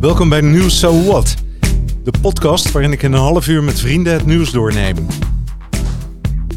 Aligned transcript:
Welkom 0.00 0.28
bij 0.28 0.40
Nieuws 0.40 0.78
So 0.78 1.02
What, 1.04 1.34
de 2.04 2.12
podcast 2.20 2.72
waarin 2.72 2.92
ik 2.92 3.02
in 3.02 3.12
een 3.12 3.20
half 3.20 3.48
uur 3.48 3.62
met 3.62 3.80
vrienden 3.80 4.12
het 4.12 4.26
nieuws 4.26 4.50
doorneem. 4.50 4.96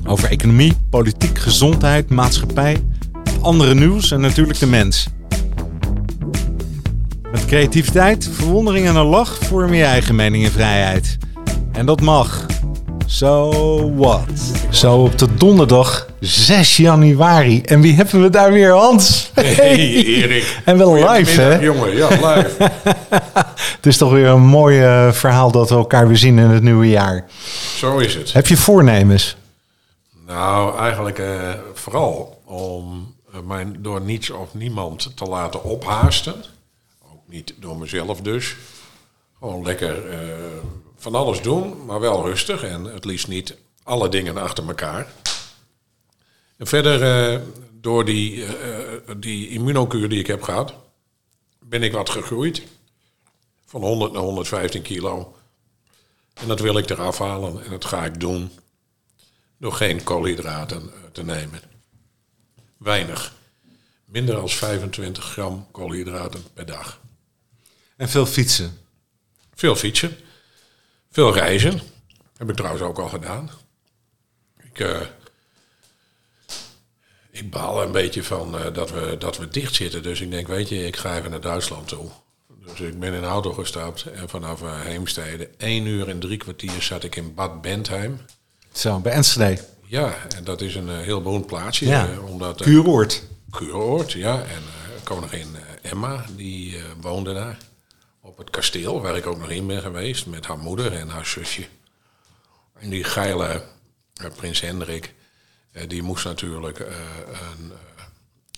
Over 0.06 0.30
economie, 0.30 0.74
politiek, 0.90 1.38
gezondheid, 1.38 2.10
maatschappij, 2.10 2.84
andere 3.42 3.74
nieuws 3.76 4.12
en 4.12 4.22
natuurlijk 4.22 4.60
de 4.60 4.68
mens. 4.68 5.08
Met 7.32 7.46
creativiteit, 7.46 8.30
verwondering 8.34 8.88
en 8.88 8.96
een 8.96 9.06
lach 9.06 9.38
vorm 9.38 9.74
je 9.74 9.84
eigen 9.84 10.16
mening 10.16 10.46
en 10.46 10.52
vrijheid. 10.52 11.18
En 11.72 11.86
dat 11.86 12.02
mag. 12.02 12.46
So 13.06 13.94
what? 13.96 14.30
Zo 14.72 15.04
op 15.04 15.18
de 15.18 15.34
donderdag 15.34 16.08
6 16.20 16.78
januari. 16.78 17.62
En 17.62 17.82
wie 17.82 17.94
hebben 17.96 18.22
we 18.22 18.30
daar 18.30 18.52
weer, 18.52 18.72
Hans? 18.72 19.32
Hey, 19.34 19.78
Erik. 20.06 20.62
En 20.66 20.78
wel 20.78 21.10
live, 21.10 21.42
hè? 21.42 21.56
jongen. 21.56 21.96
Ja, 21.96 22.08
live. 22.10 22.72
Het 23.76 23.86
is 23.86 23.98
toch 23.98 24.12
weer 24.12 24.28
een 24.28 24.42
mooi 24.42 24.82
eh, 24.82 25.12
verhaal 25.12 25.52
dat 25.52 25.70
we 25.70 25.76
elkaar 25.76 26.08
weer 26.08 26.18
zien 26.18 26.38
in 26.38 26.50
het 26.50 26.64
nieuwe 26.64 26.90
jaar. 26.90 27.26
Zo 27.76 27.98
is 27.98 28.16
het. 28.16 28.34
Heb 28.34 28.48
je 28.48 28.58
voornemens? 28.58 29.36
Nou, 30.28 30.80
eigenlijk 30.80 31.20
eh, 31.20 31.50
vooral 31.74 32.42
om 32.46 33.16
eh, 33.34 33.40
mij 33.48 33.72
door 33.78 34.02
niets 34.02 34.30
of 34.30 34.54
niemand 34.54 35.18
te 35.18 35.26
laten 35.26 35.64
ophaasten. 35.64 36.36
Ook 37.14 37.22
niet 37.28 37.54
door 37.60 37.78
mezelf 37.78 38.22
dus. 38.22 38.56
Gewoon 39.40 39.64
lekker 39.64 39.96
van 41.04 41.16
alles 41.16 41.42
doen, 41.42 41.86
maar 41.86 42.00
wel 42.00 42.26
rustig. 42.26 42.64
En 42.64 42.84
het 42.84 43.06
liefst 43.06 43.28
niet 43.28 43.58
alle 43.84 44.10
dingen 44.10 44.38
achter 44.38 44.68
elkaar. 44.68 45.14
En 46.58 46.68
verder, 46.68 47.02
eh, 47.04 47.42
door 47.72 48.06
die, 48.06 48.46
eh, 48.46 49.16
die 49.18 49.50
immunokuur 49.50 50.10
die 50.10 50.20
ik 50.20 50.28
heb 50.28 50.42
gehad, 50.42 50.74
ben 51.60 51.84
ik 51.84 51.92
wat 51.92 52.10
gegroeid. 52.10 52.64
Van 53.66 53.82
100 53.82 54.12
naar 54.12 54.22
115 54.22 54.82
kilo. 54.82 55.36
En 56.34 56.48
dat 56.48 56.60
wil 56.60 56.78
ik 56.78 56.90
eraf 56.90 57.18
halen 57.18 57.64
en 57.64 57.70
dat 57.70 57.86
ga 57.86 58.06
ik 58.06 58.20
doen 58.20 58.52
door 59.58 59.74
geen 59.74 60.04
koolhydraten 60.04 60.92
te 61.12 61.24
nemen. 61.24 61.62
Weinig. 62.78 63.34
Minder 64.06 64.36
dan 64.36 64.50
25 64.50 65.24
gram 65.24 65.68
koolhydraten 65.72 66.44
per 66.54 66.66
dag. 66.66 67.00
En 67.96 68.10
veel 68.10 68.26
fietsen. 68.26 68.78
Veel 69.54 69.76
fietsen. 69.76 70.18
Veel 71.14 71.34
reizen. 71.34 71.82
Heb 72.38 72.50
ik 72.50 72.56
trouwens 72.56 72.84
ook 72.84 73.00
al 73.00 73.08
gedaan. 73.10 73.50
Ik, 74.64 74.80
eh, 74.80 75.02
ik 77.32 77.50
baal 77.52 77.84
een 77.84 77.92
beetje 77.92 78.24
van 78.24 78.58
eh, 78.58 78.74
dat, 78.74 78.92
we, 78.92 79.16
dat 79.20 79.38
we 79.38 79.48
dicht 79.48 79.76
zitten. 79.76 80.04
Dus 80.04 80.22
ik 80.22 80.32
denk, 80.32 80.48
weet 80.48 80.70
je, 80.70 80.86
ik 80.86 80.96
ga 80.98 81.18
even 81.18 81.32
naar 81.32 81.42
Duitsland 81.42 81.88
toe. 81.88 82.10
Dus 82.66 82.80
ik 82.80 83.00
ben 83.00 83.14
in 83.14 83.22
de 83.22 83.28
auto 83.28 83.54
gestapt 83.54 84.04
en 84.04 84.30
vanaf 84.30 84.62
eh, 84.62 84.82
Heemstede, 84.82 85.50
één 85.58 85.86
uur 85.86 86.10
en 86.10 86.20
drie 86.20 86.38
kwartier 86.38 86.82
zat 86.82 87.04
ik 87.04 87.16
in 87.16 87.34
Bad 87.34 87.62
Bentheim. 87.62 88.20
Zo, 88.72 89.00
bij 89.00 89.12
Enschede. 89.12 89.62
Ja, 89.86 90.16
en 90.36 90.44
dat 90.44 90.62
is 90.62 90.76
een 90.76 90.90
heel 90.90 91.22
beroemd 91.22 91.46
plaatsje. 91.46 91.86
Ja. 91.86 92.10
eh, 92.12 92.26
omdat, 92.26 92.62
Kuuroord. 92.62 93.24
Kuuroord, 93.50 94.12
ja. 94.12 94.42
En 94.42 94.62
koningin 95.04 95.56
Emma, 95.82 96.26
die 96.36 96.78
woonde 97.02 97.34
daar. 97.34 97.58
Op 98.26 98.38
het 98.38 98.50
kasteel, 98.50 99.02
waar 99.02 99.18
ik 99.18 99.26
ook 99.26 99.38
nog 99.38 99.50
in 99.50 99.68
ben 99.68 99.82
geweest. 99.82 100.26
Met 100.26 100.46
haar 100.46 100.58
moeder 100.58 100.94
en 100.94 101.10
haar 101.10 101.26
zusje. 101.26 101.68
En 102.74 102.90
die 102.90 103.04
geile 103.04 103.66
eh, 104.14 104.32
prins 104.36 104.62
Hendrik, 104.62 105.14
eh, 105.72 105.88
die 105.88 106.02
moest 106.02 106.26
natuurlijk 106.26 106.80
eh, 106.80 106.96
een, 107.28 107.72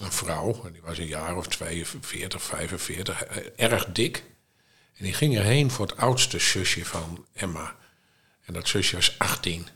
een 0.01 0.11
vrouw. 0.11 0.69
Die 0.71 0.81
was 0.81 0.97
een 0.97 1.07
jaar 1.07 1.37
of 1.37 1.47
42, 1.47 2.41
45, 2.41 3.23
eh, 3.23 3.43
erg 3.55 3.85
dik. 3.85 4.23
En 4.97 5.03
die 5.03 5.13
ging 5.13 5.37
erheen 5.37 5.71
voor 5.71 5.87
het 5.87 5.97
oudste 5.97 6.39
zusje 6.39 6.85
van 6.85 7.25
Emma. 7.33 7.75
En 8.45 8.53
dat 8.53 8.67
zusje 8.67 8.95
was 8.95 9.15
18. 9.17 9.67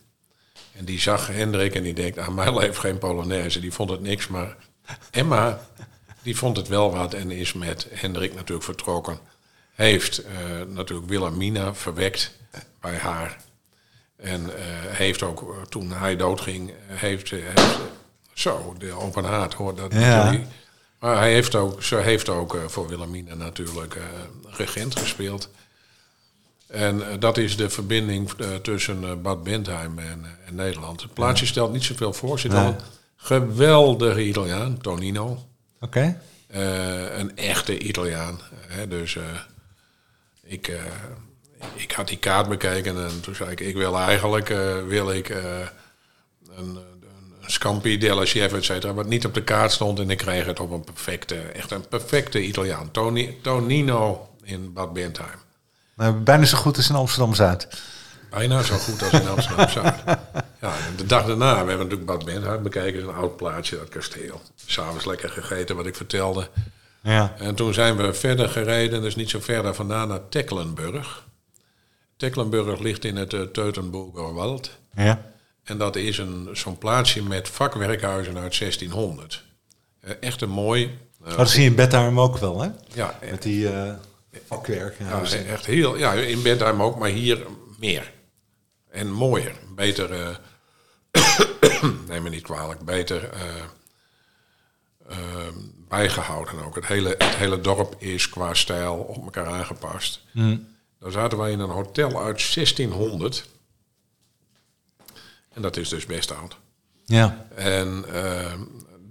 En 0.74 0.86
die 0.86 1.00
zag 1.00 1.28
Hendrik 1.28 1.76
en 1.76 1.84
die 1.84 1.94
denkt, 1.94 2.18
aan 2.18 2.34
mij 2.34 2.58
leeft 2.58 2.80
geen 2.80 2.98
Polonaise. 2.98 3.60
Die 3.60 3.74
vond 3.74 3.90
het 3.90 4.02
niks, 4.02 4.28
maar 4.28 4.56
Emma, 5.12 5.68
die 6.22 6.38
vond 6.38 6.58
het 6.58 6.68
wel 6.68 6.92
wat 6.92 7.14
en 7.14 7.32
is 7.32 7.54
met 7.54 7.88
Hendrik 7.92 8.34
natuurlijk 8.34 8.64
vertrokken. 8.64 9.20
Heeft 9.80 10.18
eh, 10.18 10.34
natuurlijk 10.68 11.10
Wilhelmina 11.10 11.76
verwekt 11.76 12.32
bij 12.82 12.98
haar. 12.98 13.38
En 14.16 14.56
eh, 14.58 14.64
heeft 14.88 15.24
ook, 15.24 15.42
eh, 15.42 15.62
toen 15.70 15.92
hij 15.92 16.16
doodging, 16.16 16.72
heeft, 16.88 17.30
heeft 17.30 17.78
zo, 18.34 18.76
de 18.78 18.92
open 18.92 19.24
haard 19.24 19.54
hoort 19.54 19.78
dat 19.78 19.94
Ja. 19.94 20.00
natuurlijk. 20.00 20.52
Maar 21.00 21.18
hij 21.18 21.34
heeft 21.34 21.56
ook, 21.56 21.84
ze 21.84 21.96
heeft 21.96 22.30
ook 22.30 22.58
voor 22.68 22.88
Wilhelmina 22.88 23.34
natuurlijk 23.36 23.98
regent 24.50 25.00
gespeeld. 25.00 25.50
En 26.68 27.20
dat 27.20 27.38
is 27.38 27.58
de 27.58 27.70
verbinding 27.70 28.32
tussen 28.62 29.22
Bad 29.22 29.44
Bentheim 29.44 30.00
en, 30.00 30.26
en 30.46 30.56
Nederland. 30.56 31.02
Het 31.02 31.14
plaatsje 31.14 31.46
stelt 31.46 31.72
niet 31.72 31.84
zoveel 31.84 32.14
voor. 32.14 32.40
Zit 32.40 32.52
Nee. 32.52 32.66
een 32.66 32.76
geweldige 33.16 34.24
Italiaan, 34.24 34.78
Tonino. 34.82 35.48
Oké. 35.80 36.22
Een 37.18 37.36
echte 37.38 37.78
Italiaan. 37.80 38.40
Hè, 38.68 38.88
dus 38.88 39.18
ik, 40.50 40.68
eh, 40.68 40.84
ik 41.74 41.92
had 41.92 42.08
die 42.08 42.18
kaart 42.18 42.50
bekeken 42.50 43.06
en 43.06 43.22
toen 43.22 43.36
zei 43.36 43.52
ik, 43.52 43.60
ik 43.60 43.76
wil 43.76 43.98
eigenlijk 43.98 44.50
eh, 44.50 44.84
wil 44.88 45.12
ik, 45.12 45.30
eh, 45.30 45.42
een, 46.56 46.76
een 46.76 47.52
Scampi 47.52 47.98
della 47.98 48.26
Chef, 48.26 48.54
et 48.54 48.64
cetera, 48.64 48.94
wat 48.94 49.08
niet 49.08 49.26
op 49.26 49.34
de 49.34 49.44
kaart 49.44 49.72
stond. 49.72 50.00
En 50.00 50.10
ik 50.10 50.18
kreeg 50.18 50.46
het 50.46 50.60
op 50.60 50.72
een 50.72 50.84
perfecte, 50.84 51.36
echt 51.36 51.72
een 51.72 51.88
perfecte 51.88 52.42
Italiaan. 52.44 52.92
Toni, 52.92 53.38
Tonino 53.42 54.30
in 54.44 54.74
Bad 54.74 54.94
Bentheim. 54.94 55.40
Nou, 55.96 56.14
bijna 56.14 56.46
zo 56.46 56.58
goed 56.58 56.78
als 56.78 56.90
in 56.90 56.96
Amsterdam-Zuid. 56.96 57.68
Bijna 58.30 58.62
zo 58.62 58.78
goed 58.78 59.02
als 59.04 59.12
in 59.12 59.28
Amsterdam 59.28 59.70
Zuid. 59.84 59.96
Ja, 60.62 60.74
en 60.88 60.96
de 60.96 61.06
dag 61.06 61.26
daarna, 61.26 61.52
we 61.52 61.70
hebben 61.70 61.78
natuurlijk 61.78 62.06
Bad 62.06 62.26
Bentheim 62.26 62.64
bekeken, 62.64 63.04
een 63.04 63.14
oud 63.14 63.38
plaatsje, 63.38 63.78
dat 63.78 63.90
kasteel. 63.90 64.42
S'avonds 64.66 65.06
lekker 65.06 65.30
gegeten, 65.30 65.76
wat 65.76 65.86
ik 65.86 65.96
vertelde. 65.96 66.50
Ja. 67.02 67.36
En 67.38 67.56
toen 67.56 67.74
zijn 67.74 67.98
we 67.98 68.14
verder 68.14 68.50
gereden, 68.50 69.02
dus 69.02 69.16
niet 69.16 69.30
zo 69.30 69.40
ver 69.40 69.64
daar 69.64 69.76
vandaan, 69.76 70.08
naar 70.08 70.30
Tecklenburg. 70.30 71.28
Tecklenburg 72.18 72.80
ligt 72.80 73.06
in 73.06 73.16
het 73.16 73.34
uh, 73.34 73.42
Teutenburger 73.42 74.34
Wald. 74.34 74.72
Ja. 74.96 75.32
En 75.64 75.78
dat 75.78 75.96
is 75.96 76.18
een, 76.18 76.50
zo'n 76.54 76.78
plaatsje 76.78 77.24
met 77.24 77.48
vakwerkhuizen 77.50 78.38
uit 78.38 78.60
1600. 78.60 79.44
Eh, 80.02 80.14
echt 80.20 80.42
een 80.42 80.50
mooi... 80.50 80.98
eh, 81.24 81.32
Oh, 81.32 81.38
dat 81.38 81.50
zie 81.50 81.62
je 81.64 81.70
in 81.70 81.76
Bedtime 81.76 82.22
ook 82.22 82.38
wel, 82.38 82.62
hè? 82.62 82.70
ja, 82.94 83.20
Met 83.32 83.42
die 83.42 83.70
eh 83.70 83.94
vakwerk. 84.46 84.96
Ja, 85.00 85.22
echt 85.48 85.66
heel. 85.66 85.98
Ja, 85.98 86.14
in 86.14 86.42
Bentheim 86.42 86.82
ook, 86.82 87.00
maar 87.00 87.10
hier 87.10 87.46
meer. 87.80 88.12
En 88.92 89.12
mooier. 89.12 89.56
Beter. 89.76 90.12
eh 90.14 90.36
neem 92.08 92.24
me 92.24 92.30
niet 92.30 92.44
kwalijk. 92.44 92.80
Beter 92.86 93.30
eh, 93.30 93.40
eh, 93.42 93.64
bijgehouden 95.88 96.66
ook. 96.66 96.76
Het 96.76 96.86
hele, 96.88 97.10
het 97.18 97.36
hele 97.36 97.62
dorp 97.62 97.96
is 97.98 98.30
qua 98.30 98.54
stijl 98.54 98.96
op 98.96 99.24
elkaar 99.24 99.48
aangepast. 99.48 100.22
Dan 101.00 101.12
zaten 101.12 101.38
wij 101.38 101.52
in 101.52 101.60
een 101.60 101.70
hotel 101.70 102.22
uit 102.24 102.54
1600. 102.56 103.48
En 105.54 105.62
dat 105.62 105.78
is 105.78 105.90
dus 105.90 106.06
best 106.06 106.36
oud. 106.36 106.58
ja. 107.06 107.46
En 107.56 108.06
eh, 108.14 108.54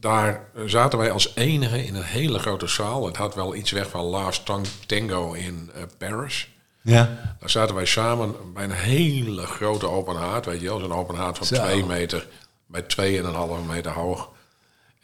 daar 0.00 0.50
zaten 0.66 0.98
wij 0.98 1.10
als 1.10 1.34
enige 1.34 1.84
in 1.84 1.94
een 1.94 2.02
hele 2.02 2.38
grote 2.38 2.66
zaal. 2.66 3.06
Het 3.06 3.16
had 3.16 3.34
wel 3.34 3.54
iets 3.54 3.70
weg 3.70 3.88
van 3.90 4.04
Last 4.04 4.44
Tang- 4.44 4.66
Tango 4.86 5.32
in 5.32 5.70
eh, 5.74 5.82
Paris. 5.98 6.48
Ja. 6.82 7.36
Daar 7.40 7.50
zaten 7.50 7.74
wij 7.74 7.84
samen 7.86 8.34
bij 8.54 8.64
een 8.64 8.70
hele 8.70 9.46
grote 9.46 9.86
open 9.88 10.16
haard. 10.16 10.46
Weet 10.46 10.60
je 10.60 10.66
wel, 10.66 10.78
zo'n 10.78 10.92
open 10.92 11.14
haard 11.16 11.38
van 11.38 11.46
twee 11.46 11.84
meter 11.84 12.26
bij 12.66 12.82
2,5 12.82 13.66
meter 13.68 13.92
hoog. 13.92 14.30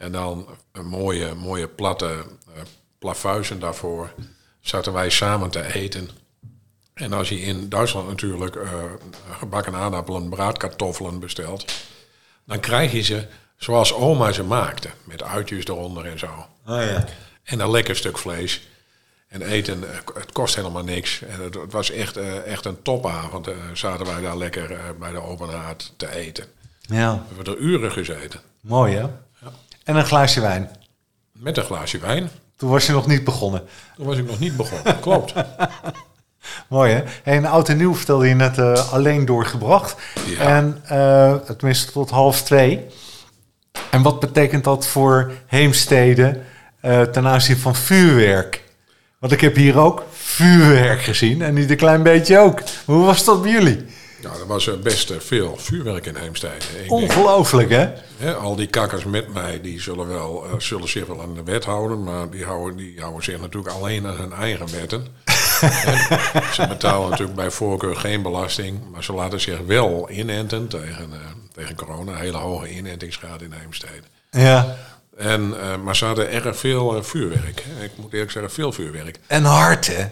En 0.05 0.11
dan 0.11 0.47
een 0.71 0.85
mooie, 0.85 1.33
mooie 1.33 1.67
platte 1.67 2.25
eh 2.55 2.61
plafuizen 2.99 3.59
daarvoor. 3.59 4.13
Zaten 4.59 4.93
wij 4.93 5.09
samen 5.09 5.49
te 5.49 5.73
eten. 5.73 6.09
En 6.93 7.13
als 7.13 7.29
je 7.29 7.41
in 7.41 7.69
Duitsland 7.69 8.07
natuurlijk 8.07 8.55
eh, 8.55 8.83
gebakken 9.31 9.75
aardappelen, 9.75 10.29
braadkartoffelen 10.29 11.19
bestelt, 11.19 11.65
dan 12.43 12.59
krijg 12.59 12.91
je 12.91 13.01
ze 13.01 13.27
zoals 13.57 13.93
oma 13.93 14.31
ze 14.31 14.43
maakte. 14.43 14.89
Met 15.03 15.23
uitjes 15.23 15.65
eronder 15.65 16.05
en 16.05 16.19
zo. 16.19 16.45
Oh 16.67 16.81
ja. 16.81 17.05
En 17.43 17.59
een 17.59 17.71
lekker 17.71 17.95
stuk 17.95 18.17
vlees. 18.17 18.67
En 19.27 19.41
eten, 19.41 19.91
eh, 19.91 19.97
het 20.13 20.31
kost 20.31 20.55
helemaal 20.55 20.83
niks. 20.83 21.21
En 21.21 21.41
het, 21.41 21.53
het 21.53 21.71
was 21.71 21.91
echt, 21.91 22.17
echt 22.45 22.65
een 22.65 22.81
topavond. 22.81 23.49
Zaten 23.73 24.05
wij 24.05 24.21
daar 24.21 24.37
lekker 24.37 24.95
bij 24.99 25.11
de 25.11 25.21
open 25.21 25.49
haard 25.49 25.93
te 25.97 26.15
eten. 26.15 26.45
Ja. 26.79 27.13
We 27.13 27.35
hebben 27.35 27.53
er 27.53 27.59
uren 27.59 27.91
gezeten. 27.91 28.39
Mooi, 28.61 28.95
hè? 28.95 29.07
En 29.85 29.95
een 29.95 30.05
glaasje 30.05 30.41
wijn. 30.41 30.69
Met 31.31 31.57
een 31.57 31.63
glaasje 31.63 31.99
wijn. 31.99 32.29
Toen 32.55 32.69
was 32.69 32.85
je 32.85 32.91
nog 32.91 33.07
niet 33.07 33.23
begonnen. 33.23 33.61
Toen 33.95 34.05
was 34.05 34.17
ik 34.17 34.25
nog 34.25 34.39
niet 34.39 34.57
begonnen. 34.57 34.99
Klopt. 35.05 35.33
Mooi 36.69 36.93
hè? 36.93 37.01
Hey, 37.23 37.35
en 37.37 37.45
oud 37.45 37.69
en 37.69 37.77
nieuw 37.77 37.95
vertelde 37.95 38.27
je 38.27 38.35
net 38.35 38.57
eh, 38.57 38.93
alleen 38.93 39.25
doorgebracht. 39.25 39.95
Ja. 40.25 40.39
En 40.39 40.81
eh, 40.85 41.35
tenminste 41.35 41.91
tot 41.91 42.09
half 42.09 42.41
twee. 42.41 42.85
En 43.91 44.01
wat 44.01 44.19
betekent 44.19 44.63
dat 44.63 44.87
voor 44.87 45.31
heemsteden 45.47 46.43
eh, 46.81 47.01
ten 47.01 47.27
aanzien 47.27 47.57
van 47.57 47.75
vuurwerk? 47.75 48.63
Want 49.19 49.33
ik 49.33 49.41
heb 49.41 49.55
hier 49.55 49.79
ook 49.79 50.03
vuurwerk 50.11 51.01
gezien 51.01 51.41
en 51.41 51.53
niet 51.53 51.69
een 51.69 51.77
klein 51.77 52.03
beetje 52.03 52.37
ook. 52.37 52.61
Hoe 52.85 53.05
was 53.05 53.25
dat 53.25 53.41
bij 53.41 53.51
jullie? 53.51 53.85
Ja, 54.25 54.31
er 54.39 54.47
was 54.47 54.67
eh, 54.67 54.75
best 54.75 55.09
eh, 55.09 55.19
veel 55.19 55.57
vuurwerk 55.57 56.05
in 56.05 56.15
Heemstede. 56.15 56.55
Ongelooflijk, 56.87 57.69
hè? 57.69 57.89
hè, 58.17 58.33
al 58.33 58.55
die 58.55 58.67
kakkers 58.67 59.03
met 59.03 59.33
mij, 59.33 59.61
die 59.61 59.81
zullen, 59.81 60.07
wel, 60.07 60.45
eh, 60.45 60.59
zullen 60.59 60.89
zich 60.89 61.05
wel 61.05 61.21
aan 61.21 61.33
de 61.33 61.43
wet 61.43 61.65
houden. 61.65 62.03
Maar 62.03 62.29
die 62.29 62.43
houden, 62.43 62.77
die 62.77 62.99
houden 62.99 63.23
zich 63.23 63.39
natuurlijk 63.39 63.75
alleen 63.75 64.07
aan 64.07 64.15
hun 64.15 64.33
eigen 64.33 64.71
wetten. 64.71 65.07
En 65.61 65.97
ze 66.53 66.65
betalen 66.67 67.09
natuurlijk 67.09 67.37
bij 67.37 67.51
voorkeur 67.51 67.95
geen 67.95 68.21
belasting. 68.21 68.79
Maar 68.91 69.03
ze 69.03 69.13
laten 69.13 69.41
zich 69.41 69.59
wel 69.65 70.09
inenten 70.09 70.67
tegen, 70.67 71.09
tegen 71.53 71.75
corona. 71.75 72.11
Een 72.11 72.17
hele 72.17 72.37
hoge 72.37 72.69
inentingsgraad 72.69 73.41
in 73.41 73.51
Heemstede. 73.51 74.03
Ja. 74.31 74.75
En, 75.17 75.53
maar 75.83 75.95
ze 75.95 76.05
hadden 76.05 76.31
erg 76.31 76.57
veel 76.57 77.03
vuurwerk. 77.03 77.63
Ik 77.81 77.91
moet 77.95 78.13
eerlijk 78.13 78.31
zeggen, 78.31 78.51
veel 78.51 78.71
vuurwerk. 78.71 79.19
En 79.27 79.43
hard, 79.43 79.87
hè? 79.87 80.05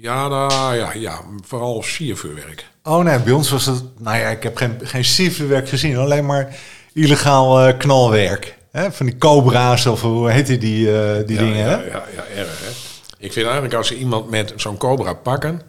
Ja, 0.00 0.28
nou, 0.28 0.74
ja, 0.76 0.92
ja, 0.94 1.20
vooral 1.46 1.82
siervuurwerk. 1.82 2.66
Oh 2.82 3.04
nee, 3.04 3.18
bij 3.18 3.32
ons 3.32 3.50
was 3.50 3.66
het... 3.66 3.82
Nou 3.98 4.18
ja, 4.18 4.28
ik 4.28 4.42
heb 4.42 4.56
geen, 4.56 4.78
geen 4.82 5.04
siervuurwerk 5.04 5.68
gezien. 5.68 5.96
Alleen 5.96 6.26
maar 6.26 6.56
illegaal 6.92 7.60
eh, 7.66 7.78
knalwerk. 7.78 8.56
Hè? 8.72 8.92
Van 8.92 9.06
die 9.06 9.18
cobra's 9.18 9.86
of 9.86 10.00
hoe 10.00 10.30
heet 10.30 10.46
die, 10.46 10.56
eh, 11.02 11.26
die 11.26 11.36
ja, 11.36 11.42
dingen, 11.42 11.56
ja, 11.56 11.64
hè? 11.68 11.74
ja, 11.86 12.04
ja, 12.16 12.24
erg. 12.36 12.60
Hè? 12.60 12.70
Ik 13.18 13.32
vind 13.32 13.44
eigenlijk 13.44 13.74
als 13.74 13.86
ze 13.86 13.96
iemand 13.98 14.30
met 14.30 14.52
zo'n 14.56 14.76
cobra 14.76 15.12
pakken, 15.12 15.62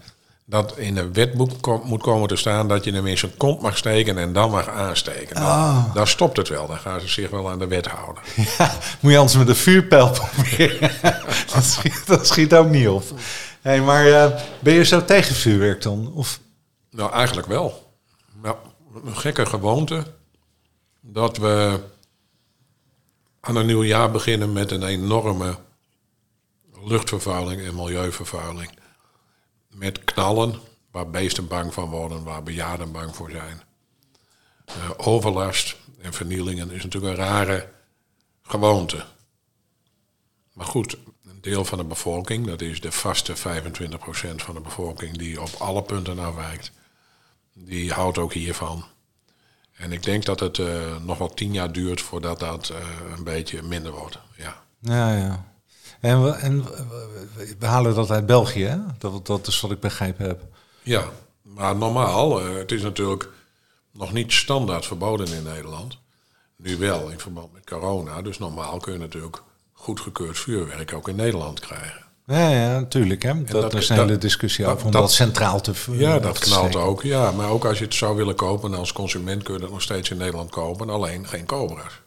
dat 0.45 0.73
in 0.77 0.97
een 0.97 1.13
wetboek 1.13 1.51
kom- 1.61 1.81
moet 1.85 2.01
komen 2.01 2.27
te 2.27 2.35
staan 2.35 2.67
dat 2.67 2.83
je 2.83 2.91
hem 2.91 3.07
in 3.07 3.17
zijn 3.17 3.37
kont 3.37 3.61
mag 3.61 3.77
steken 3.77 4.17
en 4.17 4.33
dan 4.33 4.51
mag 4.51 4.69
aansteken. 4.69 5.35
Dan, 5.35 5.43
Oh. 5.43 5.93
dan 5.93 6.07
stopt 6.07 6.37
het 6.37 6.49
wel. 6.49 6.67
Dan 6.67 6.77
gaan 6.77 6.99
ze 6.99 7.07
zich 7.07 7.29
wel 7.29 7.49
aan 7.49 7.59
de 7.59 7.67
wet 7.67 7.87
houden. 7.87 8.23
Ja, 8.57 8.71
moet 8.99 9.11
je 9.11 9.17
anders 9.17 9.37
met 9.37 9.47
een 9.49 9.55
vuurpijl 9.55 10.09
proberen. 10.09 10.91
dat, 11.53 11.63
schiet, 11.63 12.01
dat 12.05 12.27
schiet 12.27 12.53
ook 12.53 12.69
niet 12.69 12.87
op. 12.87 13.03
Hey, 13.61 13.81
maar 13.81 14.07
eh, 14.07 14.41
ben 14.59 14.73
je 14.73 14.83
zo 14.83 15.05
tegen 15.05 15.35
vuurwerk 15.35 15.81
dan? 15.81 16.13
Of... 16.13 16.39
Nou, 16.89 17.11
eigenlijk 17.11 17.47
wel. 17.47 17.93
Nou, 18.41 18.57
een 19.03 19.17
gekke 19.17 19.45
gewoonte 19.45 20.05
dat 21.01 21.37
we 21.37 21.79
aan 23.39 23.55
een 23.55 23.65
nieuw 23.65 23.83
jaar 23.83 24.11
beginnen 24.11 24.53
met 24.53 24.71
een 24.71 24.83
enorme 24.83 25.57
luchtvervuiling 26.83 27.61
en 27.61 27.75
milieuvervuiling. 27.75 28.69
Met 29.67 30.03
knallen, 30.03 30.59
waar 30.91 31.09
beesten 31.09 31.47
bang 31.47 31.73
van 31.73 31.89
worden, 31.89 32.23
waar 32.23 32.43
bejaarden 32.43 32.91
bang 32.91 33.15
voor 33.15 33.29
zijn. 33.29 33.61
Eh, 34.65 34.89
overlast 34.97 35.75
en 36.01 36.13
vernielingen 36.13 36.71
is 36.71 36.83
natuurlijk 36.83 37.17
een 37.17 37.25
rare 37.25 37.69
gewoonte. 38.41 39.05
Maar 40.53 40.65
goed, 40.65 40.97
deel 41.41 41.65
van 41.65 41.77
de 41.77 41.83
bevolking, 41.83 42.47
dat 42.47 42.61
is 42.61 42.81
de 42.81 42.91
vaste 42.91 43.37
25% 43.37 43.39
van 44.35 44.55
de 44.55 44.61
bevolking 44.61 45.17
die 45.17 45.41
op 45.41 45.49
alle 45.57 45.83
punten 45.83 46.19
afwijkt, 46.19 46.71
die 47.53 47.91
houdt 47.91 48.17
ook 48.17 48.33
hiervan. 48.33 48.85
En 49.73 49.91
ik 49.91 50.03
denk 50.03 50.25
dat 50.25 50.39
het 50.39 50.59
eh, 50.59 50.95
nog 51.03 51.17
wel 51.17 51.33
tien 51.33 51.53
jaar 51.53 51.71
duurt 51.71 52.01
voordat 52.01 52.39
dat 52.39 52.69
eh, 52.69 52.77
een 53.17 53.23
beetje 53.23 53.61
minder 53.61 53.91
wordt. 53.91 54.19
Ja. 54.37 54.63
Ja, 54.79 55.15
ja. 55.15 55.53
En, 55.99 56.23
we, 56.23 56.31
en 56.31 56.63
we, 56.63 57.55
we 57.59 57.65
halen 57.65 57.95
dat 57.95 58.11
uit 58.11 58.25
België, 58.25 58.63
hè? 58.63 58.77
Dat, 58.97 59.25
dat 59.25 59.47
is 59.47 59.59
wat 59.59 59.71
ik 59.71 59.79
begrepen 59.79 60.25
heb. 60.25 60.41
Ja, 60.83 61.09
maar 61.41 61.75
normaal, 61.75 62.41
eh, 62.41 62.53
het 62.53 62.71
is 62.71 62.81
natuurlijk 62.81 63.29
nog 63.91 64.13
niet 64.13 64.31
standaard 64.31 64.85
verboden 64.85 65.33
in 65.33 65.43
Nederland. 65.43 65.97
Nu 66.55 66.77
wel 66.77 67.09
in 67.09 67.19
verband 67.19 67.53
met 67.53 67.65
corona. 67.65 68.21
Dus 68.21 68.37
normaal 68.37 68.79
kun 68.79 68.93
je 68.93 68.99
natuurlijk 68.99 69.43
goedgekeurd 69.79 70.39
vuurwerk 70.39 70.93
ook 70.93 71.07
in 71.09 71.15
Nederland 71.15 71.59
krijgen. 71.59 72.07
Ja, 72.25 72.49
ja, 72.49 72.79
natuurlijk. 72.79 73.23
Hè? 73.23 73.43
Dat, 73.43 73.61
dat- 73.61 73.73
is 73.73 73.89
een 73.89 73.95
hele 73.97 74.17
discussie 74.17 74.65
dat- 74.65 74.73
over 74.73 74.85
om 74.85 74.91
dat- 74.91 75.01
dat, 75.01 75.11
centraal 75.11 75.61
te 75.61 75.73
Ja, 75.91 76.19
dat 76.19 76.39
knalt 76.39 76.75
ook. 76.75 77.03
Ja, 77.03 77.31
maar 77.31 77.49
ook 77.49 77.65
als 77.65 77.77
je 77.77 77.83
het 77.83 77.93
zou 77.93 78.15
willen 78.15 78.35
kopen 78.35 78.73
als 78.73 78.93
consument 78.93 79.43
kun 79.43 79.53
je 79.53 79.59
dat 79.59 79.69
nog 79.69 79.81
steeds 79.81 80.09
in 80.09 80.17
Nederland 80.17 80.49
kopen. 80.49 80.89
Alleen 80.89 81.27
geen 81.27 81.45
cobra's. 81.45 82.01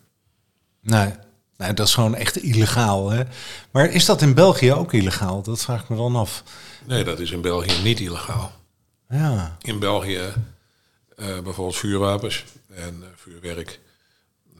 Nee. 0.81 1.11
nee, 1.57 1.75
dat 1.75 1.87
is 1.87 1.95
gewoon 1.95 2.15
echt 2.15 2.37
illegaal. 2.43 3.11
Hè? 3.11 3.23
Maar 3.71 3.91
is 3.91 4.05
dat 4.05 4.23
in 4.23 4.35
België 4.35 4.73
ook 4.73 4.93
illegaal? 4.93 5.43
Dat 5.43 5.61
vraag 5.61 5.83
ik 5.83 5.89
me 5.89 5.97
dan 5.97 6.17
af. 6.17 6.43
Nee, 6.87 7.05
dat 7.05 7.19
is 7.19 7.31
in 7.31 7.41
België 7.41 7.83
niet 7.83 8.01
illegaal. 8.01 8.53
Ja, 9.09 9.57
in 9.61 9.79
België 9.79 10.21
eh, 11.17 11.27
bijvoorbeeld 11.27 11.77
vuurwapens 11.77 12.45
en 12.75 12.99
eh, 13.03 13.09
vuurwerk. 13.17 13.81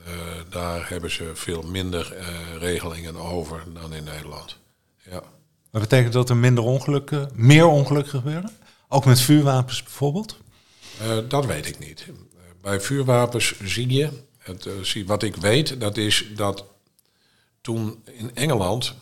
Eh, 0.05 0.13
daar 0.49 0.89
hebben 0.89 1.11
ze 1.11 1.31
veel 1.35 1.63
minder 1.63 2.13
eh, 2.13 2.27
regelingen 2.59 3.17
over 3.17 3.65
dan 3.75 3.95
in 3.95 4.05
Nederland. 4.05 4.59
Ja. 5.11 5.23
dat 5.71 5.81
betekent 5.81 6.13
dat 6.13 6.31
er 6.31 6.37
minder 6.37 6.65
ongelukken, 6.65 7.31
meer 7.35 7.67
ongelukken 7.67 8.13
gebeuren? 8.13 8.51
Ook 8.89 9.05
met 9.05 9.21
vuurwapens 9.21 9.83
bijvoorbeeld? 9.83 10.39
Eh, 11.01 11.19
dat 11.29 11.47
weet 11.47 11.67
ik 11.67 11.79
niet. 11.79 12.07
Bij 12.61 12.81
vuurwapens 12.81 13.61
zie 13.61 13.93
je, 13.93 14.11
het, 14.39 14.69
zie, 14.83 15.07
wat 15.07 15.23
ik 15.23 15.37
weet, 15.37 15.81
dat 15.81 15.97
is 15.97 16.27
dat 16.37 16.65
toen 17.61 18.05
in 18.05 18.35
Engeland 18.35 18.95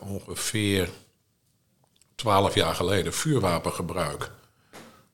ongeveer 0.00 0.88
twaalf 2.14 2.54
jaar 2.54 2.74
geleden 2.74 3.12
vuurwapengebruik 3.12 4.30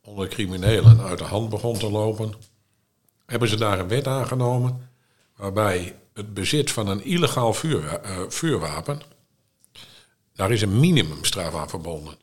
onder 0.09 0.29
criminelen 0.29 1.01
uit 1.01 1.19
de 1.19 1.25
hand 1.25 1.49
begon 1.49 1.79
te 1.79 1.91
lopen, 1.91 2.35
hebben 3.29 3.49
ze 3.49 3.57
daar 3.57 3.79
een 3.79 3.89
wet 3.89 4.07
aangenomen 4.07 4.91
waarbij 5.37 5.97
het 6.15 6.35
bezit 6.35 6.71
van 6.71 6.89
een 6.89 7.05
illegaal 7.05 7.55
vuurwa- 7.55 8.01
eh, 8.01 8.19
vuurwapen, 8.29 9.03
daar 10.35 10.51
is 10.51 10.63
een 10.63 10.81
minimumstraf 10.81 11.55
aan 11.55 11.69
verbonden. 11.69 12.17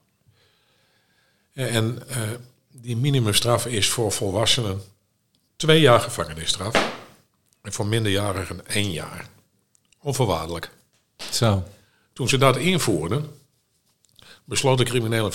En 1.53 2.07
eh, 2.07 2.21
die 2.71 2.97
minimumstraf 2.97 3.65
is 3.65 3.89
voor 3.89 4.11
volwassenen 4.11 4.81
twee 5.55 5.81
jaar 5.81 5.99
gevangenisstraf. 5.99 6.93
En 7.61 7.73
voor 7.73 7.85
minderjarigen 7.85 8.67
één 8.67 8.91
jaar. 8.91 9.27
Onvoorwaardelijk. 9.99 10.71
Zo. 11.31 11.63
Toen 12.13 12.29
ze 12.29 12.37
dat 12.37 12.57
invoerden, 12.57 13.39
besloten 14.43 14.85
criminelen 14.85 15.33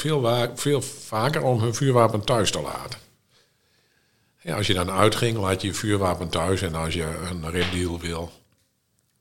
veel 0.54 0.82
vaker 0.82 1.42
om 1.42 1.60
hun 1.60 1.74
vuurwapen 1.74 2.24
thuis 2.24 2.50
te 2.50 2.60
laten. 2.60 2.98
Ja, 4.42 4.56
als 4.56 4.66
je 4.66 4.74
dan 4.74 4.90
uitging, 4.90 5.36
laat 5.36 5.60
je 5.60 5.66
je 5.66 5.74
vuurwapen 5.74 6.28
thuis. 6.28 6.62
En 6.62 6.74
als 6.74 6.94
je 6.94 7.04
een 7.30 7.50
ripdeal 7.50 8.00
wil 8.00 8.32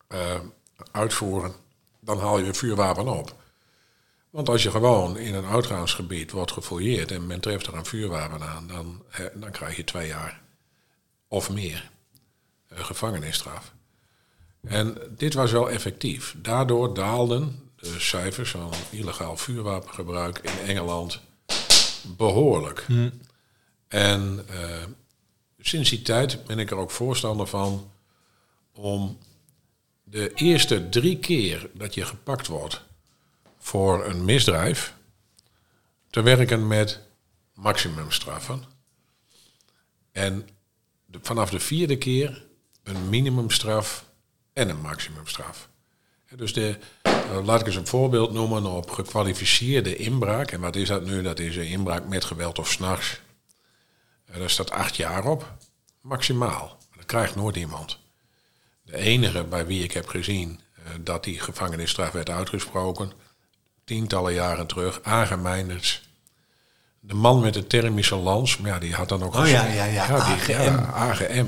eh, 0.08 0.40
uitvoeren, 0.92 1.54
dan 2.00 2.20
haal 2.20 2.40
je 2.40 2.46
je 2.46 2.54
vuurwapen 2.54 3.08
op. 3.08 3.36
Want 4.30 4.50
als 4.50 4.64
je 4.64 4.72
gewoon 4.72 5.18
in 5.18 5.34
een 5.34 5.46
uitgaansgebied 5.46 6.32
wordt 6.32 6.52
gefouilleerd 6.52 7.12
en 7.12 7.28
men 7.28 7.40
treft 7.40 7.68
er 7.68 7.74
een 7.74 7.86
vuurwapen 7.86 8.42
aan, 8.44 8.68
dan, 8.68 9.04
dan 9.34 9.52
krijg 9.52 9.76
je 9.76 9.84
twee 9.84 10.08
jaar 10.08 10.42
of 11.28 11.50
meer 11.50 11.90
eh, 12.68 12.84
gevangenisstraf. 12.84 13.74
En 14.62 14.98
dit 15.10 15.34
was 15.34 15.52
wel 15.52 15.70
effectief. 15.70 16.36
Daardoor 16.38 16.94
daalden 16.94 17.72
de 17.76 18.00
cijfers 18.00 18.52
van 18.52 18.74
illegaal 18.92 19.38
vuurwapengebruik 19.38 20.38
in 20.38 20.68
Engeland 20.68 21.22
behoorlijk. 22.18 22.86
En 23.88 24.46
eh, 24.48 24.84
sinds 25.60 25.90
die 25.90 26.02
tijd 26.02 26.46
ben 26.46 26.60
ik 26.60 26.72
er 26.72 26.78
ook 26.78 26.92
voorstander 26.92 27.48
van 27.48 27.92
om 28.74 29.18
de 30.04 30.34
eerste 30.34 30.90
drie 30.90 31.20
keer 31.20 31.70
dat 31.74 31.94
je 31.94 32.06
gepakt 32.06 32.48
wordt 32.48 32.82
voor 33.58 34.06
een 34.06 34.26
misdrijf 34.26 34.94
te 36.10 36.22
werken 36.22 36.68
met 36.68 37.00
maximumstraffen. 37.54 38.64
En 40.12 40.50
vanaf 41.22 41.50
de 41.50 41.60
vierde 41.60 41.98
keer 41.98 42.46
een 42.84 43.10
minimumstraf 43.10 44.06
en 44.54 44.70
een 44.70 44.82
maximumstraf. 44.82 45.70
Dus 46.36 46.54
de, 46.54 46.78
eh, 47.02 47.46
laat 47.46 47.60
ik 47.60 47.66
eens 47.66 47.76
een 47.76 47.88
voorbeeld 47.88 48.32
noemen 48.32 48.66
op 48.66 48.90
gekwalificeerde 48.90 49.96
inbraak. 49.96 50.52
En 50.52 50.60
wat 50.62 50.76
is 50.76 50.88
dat 50.88 51.06
nu? 51.06 51.22
Dat 51.22 51.40
is 51.40 51.56
een 51.56 51.68
inbraak 51.68 52.08
met 52.08 52.24
geweld 52.24 52.60
of 52.60 52.72
s'nachts. 52.72 53.22
Uh, 54.32 54.40
daar 54.40 54.50
staat 54.50 54.72
acht 54.72 54.96
jaar 54.96 55.26
op. 55.26 55.54
Maximaal. 56.02 56.78
Dat 56.96 57.06
krijgt 57.06 57.36
nooit 57.36 57.56
iemand. 57.56 57.98
De 58.84 58.98
enige 58.98 59.44
bij 59.44 59.66
wie 59.66 59.84
ik 59.84 59.92
heb 59.92 60.08
gezien 60.08 60.60
eh, 60.76 60.82
dat 61.02 61.24
die 61.24 61.40
gevangenisstraf 61.40 62.12
werd 62.12 62.30
uitgesproken, 62.30 63.12
tientallen 63.86 64.34
jaren 64.34 64.68
terug, 64.68 65.00
aangemijnders. 65.04 66.08
De 67.02 67.14
man 67.14 67.40
met 67.40 67.54
de 67.54 67.68
thermische 67.68 68.16
lans, 68.16 68.58
maar 68.58 68.72
ja, 68.72 68.80
die 68.80 68.94
had 68.94 69.10
dan 69.10 69.24
ook... 69.24 69.36
Oh 69.36 69.48
ja, 69.48 69.66
ja, 69.66 69.86
ja, 69.86 70.06
die, 70.06 70.16
AGM. 70.16 70.52
ja, 70.64 70.92
AGM. 70.94 71.46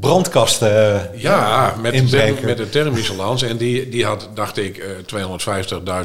Brandkasten. 0.00 1.12
eh, 1.12 1.20
Ja, 1.20 1.74
met, 1.80 1.92
inbreker. 1.92 2.44
met 2.44 2.56
de 2.56 2.68
thermische 2.68 3.14
lans. 3.14 3.42
En 3.42 3.56
die, 3.56 3.88
die 3.88 4.04
had, 4.04 4.28
dacht 4.34 4.56
ik, 4.56 4.76
eh, 4.78 4.90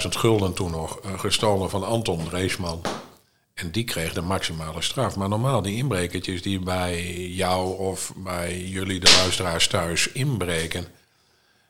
250.000 0.01 0.07
gulden 0.17 0.53
toen 0.53 0.71
nog 0.71 0.99
gestolen 1.17 1.69
van 1.69 1.83
Anton 1.83 2.29
Reesman. 2.29 2.81
En 3.59 3.71
die 3.71 3.83
kreeg 3.83 4.13
de 4.13 4.21
maximale 4.21 4.81
straf. 4.81 5.15
Maar 5.15 5.29
normaal, 5.29 5.61
die 5.61 5.75
inbrekertjes 5.75 6.41
die 6.41 6.59
bij 6.59 7.13
jou 7.27 7.77
of 7.77 8.13
bij 8.15 8.61
jullie, 8.61 8.99
de 8.99 9.15
luisteraars 9.21 9.67
thuis, 9.67 10.11
inbreken. 10.11 10.85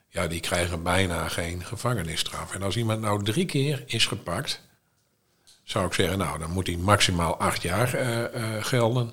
ja, 0.08 0.26
die 0.26 0.40
krijgen 0.40 0.82
bijna 0.82 1.28
geen 1.28 1.64
gevangenisstraf. 1.64 2.54
En 2.54 2.62
als 2.62 2.76
iemand 2.76 3.00
nou 3.00 3.24
drie 3.24 3.46
keer 3.46 3.82
is 3.86 4.06
gepakt, 4.06 4.60
zou 5.64 5.86
ik 5.86 5.94
zeggen, 5.94 6.18
nou, 6.18 6.38
dan 6.38 6.50
moet 6.50 6.66
hij 6.66 6.76
maximaal 6.76 7.36
acht 7.36 7.62
jaar 7.62 7.94
eh, 7.94 8.24
eh, 8.24 8.64
gelden. 8.64 9.10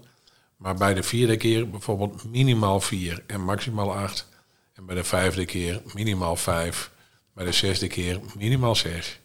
Maar 0.57 0.75
bij 0.75 0.93
de 0.93 1.03
vierde 1.03 1.37
keer 1.37 1.69
bijvoorbeeld 1.69 2.23
minimaal 2.23 2.79
vier 2.81 3.23
en 3.27 3.43
maximaal 3.43 3.95
acht. 3.95 4.27
En 4.73 4.85
bij 4.85 4.95
de 4.95 5.03
vijfde 5.03 5.45
keer 5.45 5.81
minimaal 5.93 6.35
vijf. 6.35 6.91
Bij 7.33 7.45
de 7.45 7.51
zesde 7.51 7.87
keer 7.87 8.19
minimaal 8.35 8.75
zes. 8.75 9.19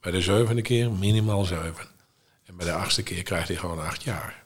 Bij 0.00 0.12
de 0.12 0.20
zevende 0.20 0.62
keer 0.62 0.90
minimaal 0.90 1.44
zeven. 1.44 1.91
En 2.52 2.58
bij 2.58 2.66
de 2.66 2.72
achtste 2.72 3.02
keer 3.02 3.22
krijgt 3.22 3.48
hij 3.48 3.56
gewoon 3.56 3.80
acht 3.86 4.02
jaar. 4.02 4.42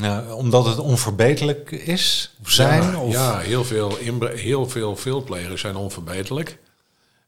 Ja, 0.00 0.34
omdat 0.34 0.64
het 0.64 0.78
onverbeterlijk 0.78 1.70
is? 1.70 2.34
Of 2.42 2.50
zijn? 2.50 2.82
Ja, 2.82 3.00
of? 3.00 3.12
ja 3.12 3.38
heel, 3.38 3.64
veel 3.64 3.96
inbre- 3.96 4.36
heel 4.36 4.68
veel 4.68 4.96
veelplegers 4.96 5.60
zijn 5.60 5.76
onverbeterlijk. 5.76 6.58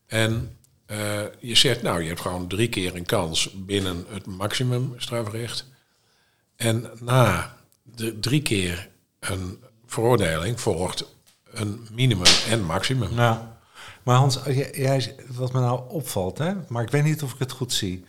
En 0.06 0.56
eh, 0.86 0.98
je 1.38 1.54
zegt, 1.54 1.82
nou, 1.82 2.02
je 2.02 2.08
hebt 2.08 2.20
gewoon 2.20 2.48
drie 2.48 2.68
keer 2.68 2.94
een 2.94 3.06
kans 3.06 3.50
binnen 3.54 4.04
het 4.08 4.26
maximum 4.26 4.94
strafrecht. 4.96 5.66
En 6.56 6.90
na 7.00 7.56
de 7.82 8.18
drie 8.20 8.42
keer 8.42 8.88
een 9.20 9.62
veroordeling 9.86 10.60
volgt 10.60 11.04
een 11.50 11.86
minimum 11.92 12.32
en 12.50 12.64
maximum. 12.64 13.14
Ja. 13.14 13.58
Maar 14.02 14.16
Hans, 14.16 14.38
jij- 14.72 15.14
wat 15.28 15.52
me 15.52 15.60
nou 15.60 15.80
opvalt, 15.88 16.38
hè? 16.38 16.52
maar 16.68 16.82
ik 16.82 16.90
weet 16.90 17.04
niet 17.04 17.22
of 17.22 17.32
ik 17.32 17.38
het 17.38 17.52
goed 17.52 17.72
zie. 17.72 18.04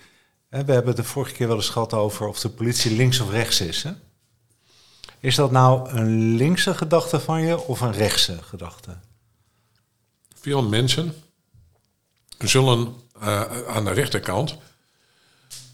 We 0.64 0.72
hebben 0.72 0.96
de 0.96 1.04
vorige 1.04 1.34
keer 1.34 1.48
wel 1.48 1.56
eens 1.56 1.70
gehad 1.70 1.94
over 1.94 2.28
of 2.28 2.40
de 2.40 2.50
politie 2.50 2.96
links 2.96 3.20
of 3.20 3.30
rechts 3.30 3.62
is. 3.62 3.84
Hè? 3.84 3.92
Is 5.20 5.36
dat 5.36 5.52
nou 5.52 5.90
een 5.90 6.36
linkse 6.36 6.74
gedachte 6.74 7.20
van 7.20 7.42
je 7.42 7.60
of 7.60 7.82
een 7.82 7.92
rechtse 7.92 8.44
gedachte? 8.44 8.98
Veel 10.40 10.64
mensen 10.64 11.16
zullen 12.38 12.96
eh, 13.20 13.68
aan 13.68 13.86
de 13.86 13.92
rechterkant 13.92 14.56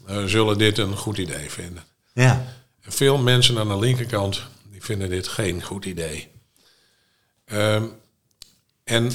eh, 0.06 0.24
zullen 0.24 0.58
dit 0.58 0.78
een 0.78 0.96
goed 0.96 1.18
idee 1.18 1.50
vinden. 1.50 1.84
Ja. 2.12 2.44
En 2.80 2.92
veel 2.92 3.18
mensen 3.18 3.58
aan 3.58 3.68
de 3.68 3.78
linkerkant 3.78 4.42
die 4.70 4.82
vinden 4.82 5.08
dit 5.08 5.28
geen 5.28 5.62
goed 5.62 5.84
idee. 5.84 6.30
Ehm, 7.44 7.84
en 8.84 9.10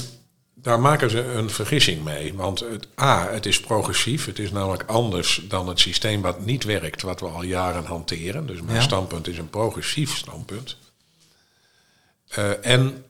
daar 0.62 0.80
maken 0.80 1.10
ze 1.10 1.22
een 1.22 1.50
vergissing 1.50 2.04
mee. 2.04 2.34
Want 2.34 2.60
het, 2.60 2.88
A, 3.00 3.30
het 3.30 3.46
is 3.46 3.60
progressief. 3.60 4.26
Het 4.26 4.38
is 4.38 4.50
namelijk 4.50 4.82
anders 4.88 5.40
dan 5.48 5.68
het 5.68 5.80
systeem 5.80 6.20
wat 6.22 6.44
niet 6.44 6.64
werkt, 6.64 7.02
wat 7.02 7.20
we 7.20 7.26
al 7.26 7.42
jaren 7.42 7.84
hanteren. 7.84 8.46
Dus 8.46 8.60
mijn 8.60 8.76
Ja. 8.76 8.82
standpunt 8.82 9.28
is 9.28 9.38
een 9.38 9.50
progressief 9.50 10.16
standpunt. 10.16 10.76
Eh, 12.28 12.66
en 12.66 13.04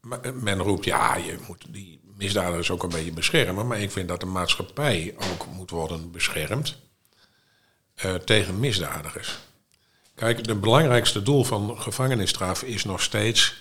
me- 0.00 0.32
men 0.32 0.58
roept, 0.58 0.84
ja, 0.84 1.16
je 1.16 1.38
moet 1.46 1.64
die 1.68 2.00
misdadigers 2.16 2.70
ook 2.70 2.82
een 2.82 2.88
beetje 2.88 3.12
beschermen. 3.12 3.66
Maar 3.66 3.80
ik 3.80 3.90
vind 3.90 4.08
dat 4.08 4.20
de 4.20 4.26
maatschappij 4.26 5.14
ook 5.32 5.46
moet 5.46 5.70
worden 5.70 6.10
beschermd 6.10 6.76
eh, 7.94 8.14
tegen 8.14 8.60
misdadigers. 8.60 9.38
Kijk, 10.14 10.46
het 10.46 10.60
belangrijkste 10.60 11.22
doel 11.22 11.44
van 11.44 11.80
gevangenisstraf 11.80 12.62
is 12.62 12.84
nog 12.84 13.02
steeds 13.02 13.54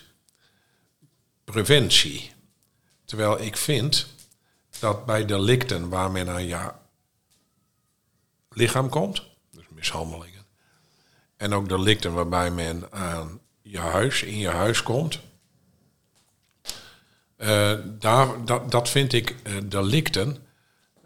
preventie. 1.44 2.32
Terwijl 3.08 3.42
ik 3.42 3.58
vind 3.58 4.08
dat 4.80 5.06
bij 5.06 5.26
delicten 5.26 5.90
waar 5.90 6.12
men 6.12 6.30
aan 6.30 6.46
je 6.46 6.72
lichaam 8.50 8.90
komt, 8.90 9.24
dus 9.52 9.66
mishandelingen, 9.70 10.46
en 11.38 11.54
ook 11.54 11.70
delicten 11.70 12.14
waarbij 12.14 12.52
men 12.52 12.92
aan 12.92 13.40
je 13.62 13.80
huis, 13.80 14.24
in 14.24 14.38
je 14.38 14.50
huis 14.50 14.84
komt, 14.84 15.20
eh, 17.36 17.74
daar, 17.86 18.46
dat, 18.70 18.90
vind 18.90 19.14
ik 19.14 19.36
eh, 19.44 19.54
delicten 19.64 20.48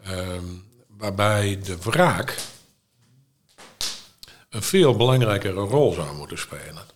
ehm, 0.02 0.46
waarbij 0.86 1.60
de 1.60 1.78
wraak 1.78 2.38
een 4.48 4.62
veel 4.62 4.96
belangrijkere 4.96 5.60
rol 5.60 5.92
zou 5.92 6.16
moeten 6.16 6.38
spelen. 6.38 6.86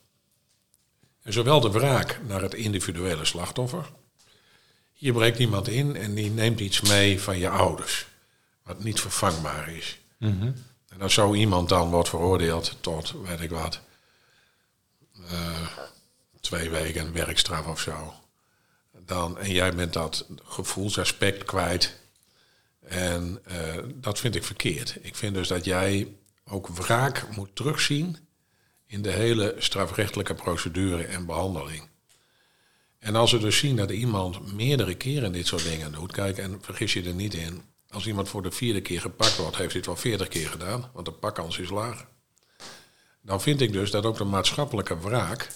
En 1.22 1.32
zowel 1.32 1.60
de 1.60 1.70
wraak 1.70 2.20
naar 2.26 2.42
het 2.42 2.54
individuele 2.54 3.24
slachtoffer. 3.24 3.92
Hier 4.96 5.12
breekt 5.12 5.38
iemand 5.38 5.68
in 5.68 5.96
en 5.96 6.14
die 6.14 6.30
neemt 6.30 6.60
iets 6.60 6.80
mee 6.80 7.20
van 7.20 7.38
je 7.38 7.48
ouders, 7.48 8.06
wat 8.62 8.84
niet 8.84 9.00
vervangbaar 9.00 9.68
is. 9.68 9.98
En 10.88 11.00
als 11.00 11.14
zo 11.14 11.34
iemand 11.34 11.68
dan 11.68 11.90
wordt 11.90 12.08
veroordeeld 12.08 12.76
tot, 12.80 13.14
weet 13.24 13.40
ik 13.40 13.50
wat, 13.50 13.80
eh, 15.28 15.66
twee 16.40 16.70
weken 16.70 17.12
werkstraf 17.12 17.66
of 17.66 17.80
zo. 17.80 18.14
Dan, 19.04 19.38
en 19.38 19.52
jij 19.52 19.74
bent 19.74 19.92
dat 19.92 20.26
gevoelsaspect 20.44 21.44
kwijt. 21.44 21.98
En 22.80 23.40
eh, 23.44 23.82
dat 23.94 24.18
vind 24.18 24.34
ik 24.34 24.44
verkeerd. 24.44 24.98
Ik 25.00 25.16
vind 25.16 25.34
dus 25.34 25.48
dat 25.48 25.64
jij 25.64 26.14
ook 26.44 26.68
wraak 26.68 27.36
moet 27.36 27.56
terugzien 27.56 28.16
in 28.86 29.02
de 29.02 29.10
hele 29.10 29.54
strafrechtelijke 29.58 30.34
procedure 30.34 31.04
en 31.04 31.26
behandeling. 31.26 31.88
En 32.98 33.16
als 33.16 33.32
we 33.32 33.38
dus 33.38 33.58
zien 33.58 33.76
dat 33.76 33.90
iemand 33.90 34.52
meerdere 34.52 34.94
keren 34.94 35.32
dit 35.32 35.46
soort 35.46 35.62
dingen 35.62 35.92
doet, 35.92 36.12
kijk, 36.12 36.38
en 36.38 36.58
vergis 36.62 36.92
je 36.92 37.02
er 37.02 37.14
niet 37.14 37.34
in, 37.34 37.62
als 37.88 38.06
iemand 38.06 38.28
voor 38.28 38.42
de 38.42 38.50
vierde 38.50 38.80
keer 38.80 39.00
gepakt 39.00 39.36
wordt, 39.36 39.56
heeft 39.56 39.70
hij 39.70 39.76
het 39.76 39.86
wel 39.86 39.96
veertig 39.96 40.28
keer 40.28 40.48
gedaan, 40.48 40.90
want 40.92 41.06
de 41.06 41.12
pakkans 41.12 41.58
is 41.58 41.70
laag. 41.70 42.06
Dan 43.22 43.40
vind 43.40 43.60
ik 43.60 43.72
dus 43.72 43.90
dat 43.90 44.04
ook 44.04 44.16
de 44.16 44.24
maatschappelijke 44.24 44.98
wraak 44.98 45.48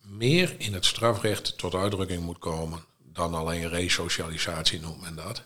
meer 0.00 0.54
in 0.58 0.74
het 0.74 0.84
strafrecht 0.84 1.58
tot 1.58 1.74
uitdrukking 1.74 2.22
moet 2.22 2.38
komen 2.38 2.84
dan 2.98 3.34
alleen 3.34 3.68
resocialisatie 3.68 4.80
noemt 4.80 5.00
men 5.00 5.14
dat. 5.14 5.42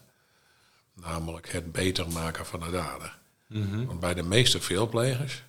Namelijk 0.94 1.52
het 1.52 1.72
beter 1.72 2.08
maken 2.08 2.46
van 2.46 2.60
de 2.60 2.70
dader. 2.70 3.18
Want 3.86 4.00
bij 4.00 4.14
de 4.14 4.22
meeste 4.22 4.60
veelplegers 4.60 5.42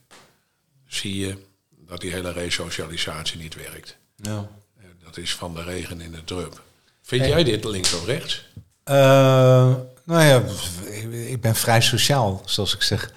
zie 0.86 1.15
je 1.15 1.38
dat 1.69 2.01
die 2.01 2.12
hele 2.12 2.31
resocialisatie 2.31 3.39
niet 3.39 3.55
werkt. 3.55 3.98
Ja. 4.15 4.61
Dat 5.03 5.17
is 5.17 5.36
van 5.36 5.55
de 5.55 5.63
regen 5.63 6.01
in 6.01 6.12
de 6.12 6.24
drup. 6.24 6.62
Vind 7.01 7.25
jij 7.25 7.43
dit 7.43 7.63
links 7.63 7.93
of 7.93 8.05
rechts? 8.05 8.50
Eh, 8.84 8.96
nou 10.03 10.24
ja, 10.24 10.43
ik 11.27 11.41
ben 11.41 11.55
vrij 11.55 11.81
sociaal, 11.81 12.41
zoals 12.46 12.75
ik 12.75 12.81
zeg. 12.81 13.13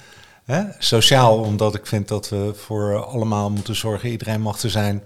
Sociaal, 0.78 1.38
omdat 1.38 1.74
ik 1.74 1.86
vind 1.86 2.08
dat 2.08 2.28
we 2.28 2.52
voor 2.56 3.04
allemaal 3.04 3.50
moeten 3.50 3.76
zorgen. 3.76 4.08
Iedereen 4.10 4.40
mag 4.40 4.62
er 4.62 4.70
zijn. 4.70 5.02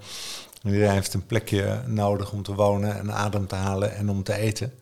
Iedereen 0.64 0.90
heeft 0.90 1.14
een 1.14 1.26
plekje 1.26 1.82
nodig 1.86 2.32
om 2.32 2.42
te 2.42 2.54
wonen 2.54 2.98
en 2.98 3.12
adem 3.12 3.46
te 3.46 3.54
halen 3.54 3.96
en 3.96 4.10
om 4.10 4.22
te 4.22 4.34
eten. 4.34 4.74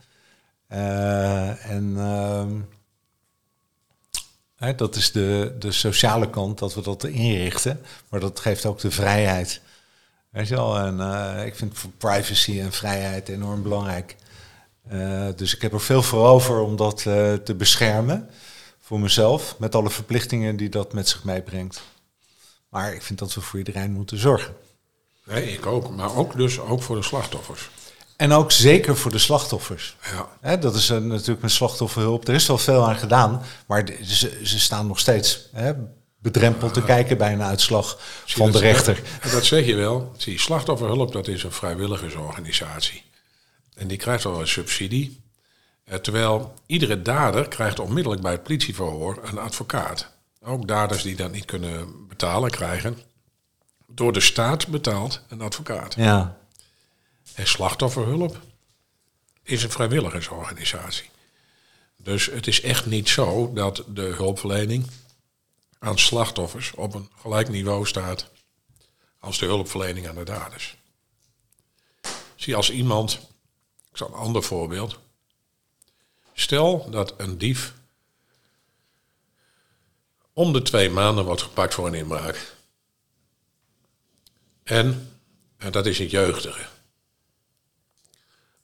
Eh, 0.67 1.71
en 1.71 1.95
ehm, 4.59 4.77
dat 4.77 4.95
is 4.97 5.13
de, 5.13 5.57
de 5.59 5.73
sociale 5.73 6.31
kant, 6.31 6.59
dat 6.59 6.75
we 6.75 6.83
dat 6.83 7.05
inrichten. 7.05 7.81
Maar 8.09 8.21
dat 8.21 8.41
geeft 8.41 8.67
ook 8.67 8.81
de 8.81 8.91
vrijheid. 8.91 9.61
Weet 10.37 10.49
je 10.49 10.55
wel, 10.55 10.79
en 10.79 11.01
eh, 11.01 11.47
ik 11.47 11.55
vind 11.55 11.75
privacy 11.99 12.61
en 12.61 12.73
vrijheid 12.73 13.29
enorm 13.29 13.63
belangrijk. 13.63 14.17
Eh, 14.89 15.27
dus 15.37 15.55
ik 15.55 15.63
heb 15.63 15.73
er 15.73 15.81
veel 15.81 16.03
voor 16.03 16.27
over 16.27 16.61
om 16.61 16.77
dat 16.77 17.07
eh, 17.07 17.35
te 17.35 17.55
beschermen 17.55 18.31
voor 18.81 19.01
mezelf, 19.01 19.55
met 19.59 19.75
alle 19.75 19.91
verplichtingen 19.91 20.57
die 20.57 20.69
dat 20.69 20.93
met 20.93 21.09
zich 21.09 21.25
meebrengt. 21.25 21.83
Maar 22.69 22.95
ik 22.95 23.03
vind 23.03 23.19
dat 23.19 23.35
we 23.35 23.41
voor 23.41 23.59
iedereen 23.59 23.93
moeten 23.93 24.19
zorgen. 24.19 24.55
Nee, 25.25 25.53
ik 25.53 25.67
ook. 25.67 25.91
Maar 25.91 26.17
ook 26.17 26.37
dus 26.37 26.59
ook 26.59 26.83
voor 26.83 26.97
de 26.97 27.03
slachtoffers. 27.03 27.71
En 28.17 28.33
ook 28.33 28.53
zeker 28.53 28.97
voor 28.97 29.11
de 29.11 29.19
slachtoffers. 29.19 29.97
Ja. 30.43 30.57
Dat 30.57 30.75
is 30.75 30.89
natuurlijk 30.89 31.43
met 31.43 31.51
slachtofferhulp. 31.51 32.29
Er 32.29 32.35
is 32.35 32.47
wel 32.47 32.59
veel 32.59 32.89
aan 32.89 32.97
gedaan, 32.97 33.43
maar 33.67 33.89
ze, 34.03 34.41
ze 34.43 34.61
staan 34.61 34.87
nog 34.87 34.99
steeds 34.99 35.49
hè, 35.53 35.73
bedrempeld 36.33 36.75
te 36.75 36.83
kijken 36.83 37.19
bij 37.19 37.33
een 37.33 37.43
uitslag 37.43 37.99
Zie 38.25 38.37
van 38.37 38.51
de 38.51 38.59
rechter. 38.59 39.03
Dat 39.33 39.45
zeg 39.45 39.67
je 39.67 39.75
wel. 39.75 40.13
Zie, 40.17 40.39
slachtofferhulp, 40.39 41.13
dat 41.13 41.29
is 41.29 41.43
een 41.43 41.53
vrijwilligersorganisatie. 41.53 43.03
En 43.75 43.87
die 43.89 43.99
krijgt 43.99 44.25
wel 44.25 44.41
een 44.41 44.49
subsidie. 44.49 45.21
Eh, 45.85 45.99
terwijl 45.99 46.55
iedere 46.67 47.03
dader 47.03 47.49
krijgt 47.49 47.79
onmiddellijk 47.79 48.23
bij 48.23 48.33
het 48.33 48.43
politieverhoor 48.43 49.19
een 49.23 49.39
advocaat. 49.39 50.11
Ook 50.43 50.69
daders 50.69 51.03
die 51.03 51.17
dat 51.17 51.33
niet 51.33 51.45
kunnen 51.45 52.07
betalen, 52.09 52.51
krijgen 52.51 52.99
door 53.87 54.13
de 54.13 54.21
staat 54.21 54.67
betaald 54.67 55.23
een 55.29 55.41
advocaat. 55.41 55.95
Ja, 55.95 56.39
En 57.35 57.47
slachtofferhulp 57.47 58.41
is 59.43 59.63
een 59.63 59.71
vrijwilligersorganisatie. 59.71 61.11
Dus 61.97 62.27
het 62.27 62.47
is 62.47 62.61
echt 62.61 62.87
niet 62.87 63.09
zo 63.09 63.53
dat 63.55 63.85
de 63.89 64.13
hulpverlening 64.17 64.87
aan 65.79 65.99
slachtoffers 65.99 66.73
op 66.75 66.95
een 66.95 67.11
gelijk 67.21 67.49
niveau 67.49 67.87
staat 67.87 68.31
als 69.19 69.39
de 69.39 69.47
hulpverlening 69.47 70.09
aan 70.09 70.15
de 70.15 70.25
daders. 70.25 70.77
Zie 72.35 72.57
als 72.57 72.71
iemand, 72.71 73.13
ik 73.91 73.97
zal 73.97 74.09
een 74.09 74.15
ander 74.15 74.43
voorbeeld. 74.43 74.99
Stel 76.33 76.91
dat 76.91 77.15
een 77.17 77.39
dief 77.39 77.75
om 80.33 80.53
de 80.53 80.63
twee 80.63 80.91
maanden 80.91 81.25
wordt 81.25 81.43
gepakt 81.43 81.75
voor 81.75 81.87
een 81.87 81.95
inbraak. 81.95 82.55
En, 84.63 85.19
en 85.57 85.73
dat 85.73 85.87
is 85.87 85.99
een 85.99 86.07
jeugdige. 86.07 86.67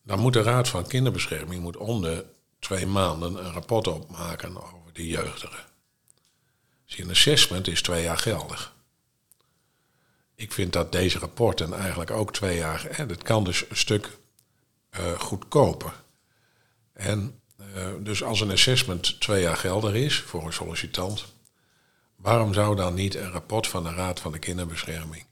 Dan 0.03 0.19
moet 0.19 0.33
de 0.33 0.43
Raad 0.43 0.69
van 0.69 0.87
Kinderbescherming 0.87 1.63
moet 1.63 1.77
om 1.77 2.03
de 2.03 2.25
twee 2.59 2.87
maanden 2.87 3.45
een 3.45 3.53
rapport 3.53 3.87
opmaken 3.87 4.57
over 4.57 4.93
die 4.93 5.09
jeugdigen. 5.09 5.72
Dus 6.93 7.05
een 7.05 7.11
assessment 7.11 7.69
is 7.69 7.83
twee 7.83 8.03
jaar 8.03 8.19
geldig. 8.19 8.75
Ik 10.35 10.53
vind 10.53 10.73
dat 10.73 10.93
deze 10.93 11.19
rapporten 11.19 11.73
eigenlijk 11.73 12.11
ook 12.11 12.33
twee 12.33 12.57
jaar. 12.57 12.87
En 12.87 13.09
het 13.09 13.23
kan 13.23 13.45
dus 13.45 13.65
een 13.69 13.77
stuk 13.77 14.19
uh, 15.01 15.21
goedkoper. 15.21 15.93
En 16.93 17.41
uh, 17.61 17.87
dus 18.01 18.23
als 18.23 18.41
een 18.41 18.51
assessment 18.51 19.21
twee 19.21 19.43
jaar 19.43 19.57
geldig 19.57 19.95
is 19.95 20.21
voor 20.21 20.47
een 20.47 20.53
sollicitant, 20.53 21.25
waarom 22.17 22.55
zou 22.55 22.77
dan 22.77 22.95
niet 22.95 23.15
een 23.15 23.31
rapport 23.31 23.67
van 23.67 23.83
de 23.83 23.95
Raad 23.95 24.21
van 24.21 24.33
de 24.33 24.39
Kinderbescherming 24.39 25.25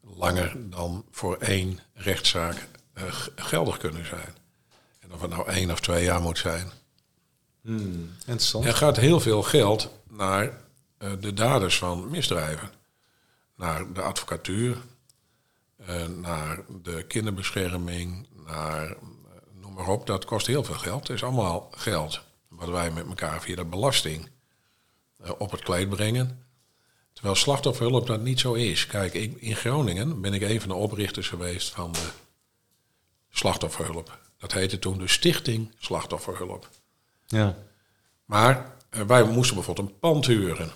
langer 0.00 0.70
dan 0.70 1.04
voor 1.10 1.36
één 1.36 1.80
rechtszaak 1.94 2.68
uh, 2.94 3.02
geldig 3.36 3.76
kunnen 3.76 4.06
zijn? 4.06 4.34
En 4.98 5.12
of 5.12 5.20
het 5.20 5.30
nou 5.30 5.48
één 5.48 5.70
of 5.70 5.80
twee 5.80 6.04
jaar 6.04 6.20
moet 6.20 6.38
zijn. 6.38 6.70
Hmm, 7.62 8.10
interessant. 8.18 8.64
Er 8.64 8.74
gaat 8.74 8.96
heel 8.96 9.20
veel 9.20 9.42
geld 9.42 9.97
naar 10.18 10.60
de 11.20 11.34
daders 11.34 11.78
van 11.78 12.10
misdrijven. 12.10 12.70
Naar 13.54 13.92
de 13.92 14.02
advocatuur, 14.02 14.76
naar 16.08 16.64
de 16.82 17.04
kinderbescherming, 17.06 18.28
naar 18.46 18.96
noem 19.52 19.72
maar 19.74 19.88
op. 19.88 20.06
Dat 20.06 20.24
kost 20.24 20.46
heel 20.46 20.64
veel 20.64 20.74
geld. 20.74 21.06
Het 21.06 21.16
is 21.16 21.22
allemaal 21.22 21.68
geld 21.70 22.20
wat 22.48 22.68
wij 22.68 22.90
met 22.90 23.06
elkaar 23.06 23.42
via 23.42 23.56
de 23.56 23.64
belasting 23.64 24.30
op 25.38 25.50
het 25.50 25.62
kleed 25.62 25.88
brengen. 25.88 26.46
Terwijl 27.12 27.36
slachtofferhulp 27.36 28.06
dat 28.06 28.20
niet 28.20 28.40
zo 28.40 28.52
is. 28.52 28.86
Kijk, 28.86 29.14
in 29.14 29.56
Groningen 29.56 30.20
ben 30.20 30.34
ik 30.34 30.42
een 30.42 30.60
van 30.60 30.68
de 30.68 30.74
oprichters 30.74 31.28
geweest 31.28 31.70
van 31.70 31.92
de 31.92 32.08
slachtofferhulp. 33.30 34.18
Dat 34.38 34.52
heette 34.52 34.78
toen 34.78 34.98
de 34.98 35.08
Stichting 35.08 35.74
Slachtofferhulp. 35.78 36.68
Ja. 37.26 37.56
Maar 38.24 38.76
wij 38.90 39.24
moesten 39.24 39.56
bijvoorbeeld 39.56 39.88
een 39.88 39.98
pand 39.98 40.26
huren. 40.26 40.70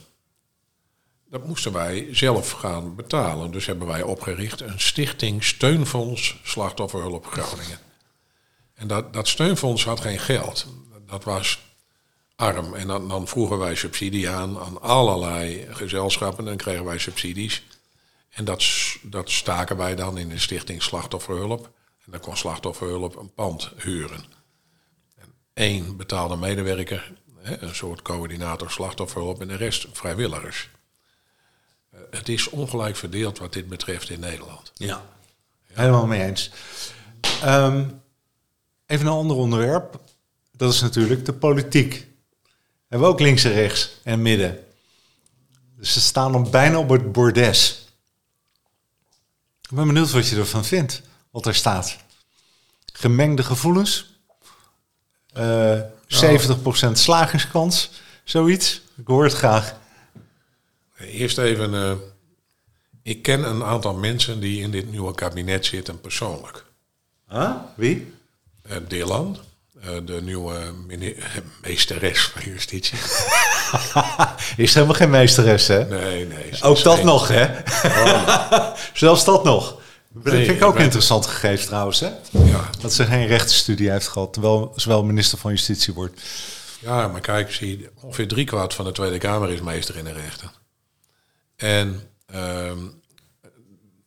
Dat 1.28 1.47
moesten 1.47 1.73
wij 1.73 2.09
zelf 2.11 2.50
gaan 2.50 2.95
betalen. 2.95 3.50
Dus 3.50 3.66
hebben 3.66 3.87
wij 3.87 4.02
opgericht 4.02 4.61
een 4.61 4.81
stichting 4.81 5.45
Steunfonds 5.45 6.40
Slachtofferhulp 6.42 7.26
Groningen. 7.26 7.78
En 8.75 8.87
dat, 8.87 9.12
dat 9.12 9.28
steunfonds 9.28 9.85
had 9.85 10.00
geen 10.00 10.19
geld. 10.19 10.66
Dat 11.07 11.25
was 11.25 11.61
arm. 12.37 12.75
En 12.75 12.87
dan, 12.87 13.09
dan 13.09 13.28
vroegen 13.28 13.59
wij 13.59 13.75
subsidie 13.75 14.28
aan 14.28 14.59
aan 14.59 14.81
allerlei 14.81 15.66
gezelschappen. 15.71 16.38
En 16.38 16.45
dan 16.45 16.57
kregen 16.57 16.85
wij 16.85 16.99
subsidies. 16.99 17.62
En 18.31 18.45
dat, 18.45 18.64
dat 19.02 19.31
staken 19.31 19.76
wij 19.76 19.95
dan 19.95 20.19
in 20.19 20.28
de 20.28 20.38
stichting 20.38 20.83
Slachtofferhulp. 20.83 21.71
En 22.04 22.12
dan 22.12 22.21
kon 22.21 22.37
Slachtofferhulp 22.37 23.16
een 23.16 23.35
pand 23.35 23.71
huren. 23.76 24.25
En 25.14 25.35
één 25.54 25.97
betaalde 25.97 26.37
medewerker, 26.37 27.12
een 27.43 27.75
soort 27.75 28.03
coördinator 28.03 28.71
slachtofferhulp 28.71 29.41
en 29.41 29.49
de 29.49 29.57
rest 29.57 29.87
vrijwilligers. 29.93 30.69
Het 32.11 32.29
is 32.29 32.49
ongelijk 32.49 32.97
verdeeld 32.97 33.39
wat 33.39 33.53
dit 33.53 33.69
betreft 33.69 34.11
in 34.11 34.21
Nederland. 34.21 34.73
Ja, 34.75 35.05
helemaal 35.67 36.07
mee 36.07 36.23
eens. 36.23 36.51
Um, 37.45 38.03
even 38.87 39.07
een 39.07 39.13
ander 39.13 39.37
onderwerp. 39.37 40.01
Dat 40.53 40.73
is 40.73 40.81
natuurlijk 40.81 41.25
de 41.25 41.33
politiek. 41.33 41.93
We 41.93 42.89
hebben 42.89 43.09
ook 43.09 43.21
links 43.21 43.45
en 43.45 43.53
rechts 43.53 43.91
en 44.03 44.23
midden. 44.23 44.65
Dus 45.77 45.93
ze 45.93 46.01
staan 46.01 46.33
dan 46.33 46.51
bijna 46.51 46.79
op 46.79 46.89
het 46.89 47.13
bordes. 47.13 47.89
Ik 49.61 49.71
ben 49.71 49.87
benieuwd 49.87 50.11
wat 50.11 50.29
je 50.29 50.37
ervan 50.37 50.65
vindt, 50.65 51.03
wat 51.31 51.47
er 51.47 51.55
staat. 51.55 51.97
Gemengde 52.93 53.43
gevoelens. 53.43 54.21
Uh, 55.37 55.81
70% 56.12 56.92
slagingskans, 56.92 57.90
zoiets. 58.25 58.81
Ik 58.96 59.07
hoor 59.07 59.25
het 59.25 59.33
graag. 59.33 59.75
Eerst 60.98 61.38
even, 61.38 61.72
uh, 61.72 61.92
ik 63.03 63.22
ken 63.22 63.48
een 63.48 63.64
aantal 63.64 63.94
mensen 63.94 64.40
die 64.40 64.62
in 64.62 64.70
dit 64.70 64.90
nieuwe 64.90 65.14
kabinet 65.14 65.66
zitten 65.66 66.01
persoonlijk. 66.01 66.64
Huh? 67.29 67.51
Wie? 67.75 68.14
Uh, 68.70 68.77
Dylan, 68.88 69.38
uh, 69.85 69.90
de 70.05 70.22
nieuwe 70.22 70.72
meesteres 71.62 72.20
van 72.20 72.42
justitie. 72.42 72.98
is 74.57 74.75
helemaal 74.75 74.94
geen 74.94 75.11
meesteres, 75.11 75.66
hè? 75.66 75.85
Nee, 75.85 76.27
nee. 76.27 76.62
Ook 76.62 76.83
dat 76.83 76.96
geen... 76.96 77.07
nog, 77.07 77.29
hè? 77.29 77.44
Oh. 77.85 78.75
Zelfs 78.94 79.25
dat 79.25 79.44
nog. 79.44 79.81
Dat 80.14 80.33
vind 80.33 80.48
ik 80.48 80.64
ook 80.64 80.75
ben... 80.75 80.83
interessant 80.83 81.27
gegeven 81.27 81.66
trouwens, 81.66 82.01
hè? 82.01 82.11
Ja. 82.31 82.70
Dat 82.81 82.92
ze 82.92 83.05
geen 83.05 83.27
rechtenstudie 83.27 83.90
heeft 83.90 84.09
gehad, 84.09 84.33
terwijl 84.33 84.72
ze 84.77 84.88
wel 84.88 85.05
minister 85.05 85.38
van 85.38 85.51
Justitie 85.51 85.94
wordt. 85.94 86.22
Ja, 86.81 87.09
maar 87.09 87.20
kijk, 87.20 87.53
zie, 87.53 87.88
ongeveer 88.01 88.29
driekwart 88.29 88.75
van 88.75 88.85
de 88.85 88.92
Tweede 88.92 89.18
Kamer 89.18 89.51
is 89.51 89.61
meester 89.61 89.96
in 89.96 90.05
de 90.05 90.12
rechten. 90.12 90.51
En 91.57 92.01
um, 92.35 93.01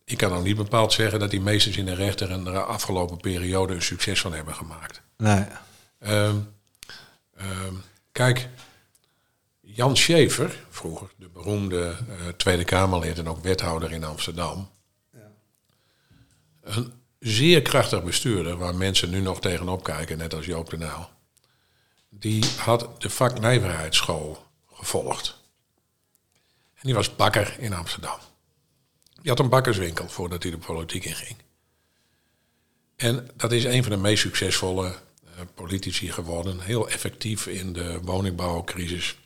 ik 0.06 0.18
kan 0.18 0.30
dan 0.30 0.44
niet 0.44 0.58
bepaald 0.58 0.94
zeggen 0.94 1.20
dat 1.20 1.32
die 1.32 1.42
meesters 1.42 1.78
in 1.78 1.86
de 1.86 1.96
rechter 1.96 2.32
er 2.32 2.44
de 2.44 2.60
afgelopen 2.60 3.18
periode 3.18 3.74
een 3.74 3.82
succes 3.82 4.22
van 4.22 4.34
hebben 4.34 4.56
gemaakt. 4.56 5.02
Nee. 5.18 5.46
Um, 6.00 6.54
um, 7.42 7.84
kijk, 8.12 8.50
Jan 9.62 9.98
Schever, 9.98 10.64
vroeger 10.70 11.08
de 11.16 11.30
beroemde 11.30 11.96
uh, 12.10 12.28
Tweede 12.38 12.64
Kamerlid 12.64 13.18
en 13.18 13.30
ook 13.30 13.44
wethouder 13.44 13.92
in 13.92 14.04
Amsterdam. 14.04 14.70
Een 16.66 16.94
zeer 17.20 17.62
krachtig 17.62 18.04
bestuurder 18.04 18.58
waar 18.58 18.76
mensen 18.76 19.10
nu 19.10 19.20
nog 19.20 19.40
tegenop 19.40 19.84
kijken, 19.84 20.18
net 20.18 20.34
als 20.34 20.46
Joop 20.46 20.70
de 20.70 20.78
Nijl. 20.78 21.10
Die 22.10 22.46
had 22.58 23.02
de 23.02 23.10
vaknijverheidsschool 23.10 24.46
gevolgd. 24.74 25.44
En 26.74 26.82
die 26.82 26.94
was 26.94 27.16
bakker 27.16 27.56
in 27.60 27.74
Amsterdam. 27.74 28.18
Die 29.22 29.30
had 29.30 29.40
een 29.40 29.50
bakkerswinkel 29.50 30.10
voordat 30.10 30.44
hij 30.44 30.52
de 30.52 30.58
politiek 30.58 31.06
inging. 31.06 31.36
En 32.96 33.30
dat 33.36 33.52
is 33.52 33.64
een 33.64 33.84
van 33.84 33.92
de 33.92 33.98
meest 33.98 34.22
succesvolle 34.22 34.86
uh, 34.86 35.42
politici 35.54 36.12
geworden. 36.12 36.60
Heel 36.60 36.90
effectief 36.90 37.48
in 37.48 37.74
de 37.74 38.00
woningbouwcrisis. 38.02 39.18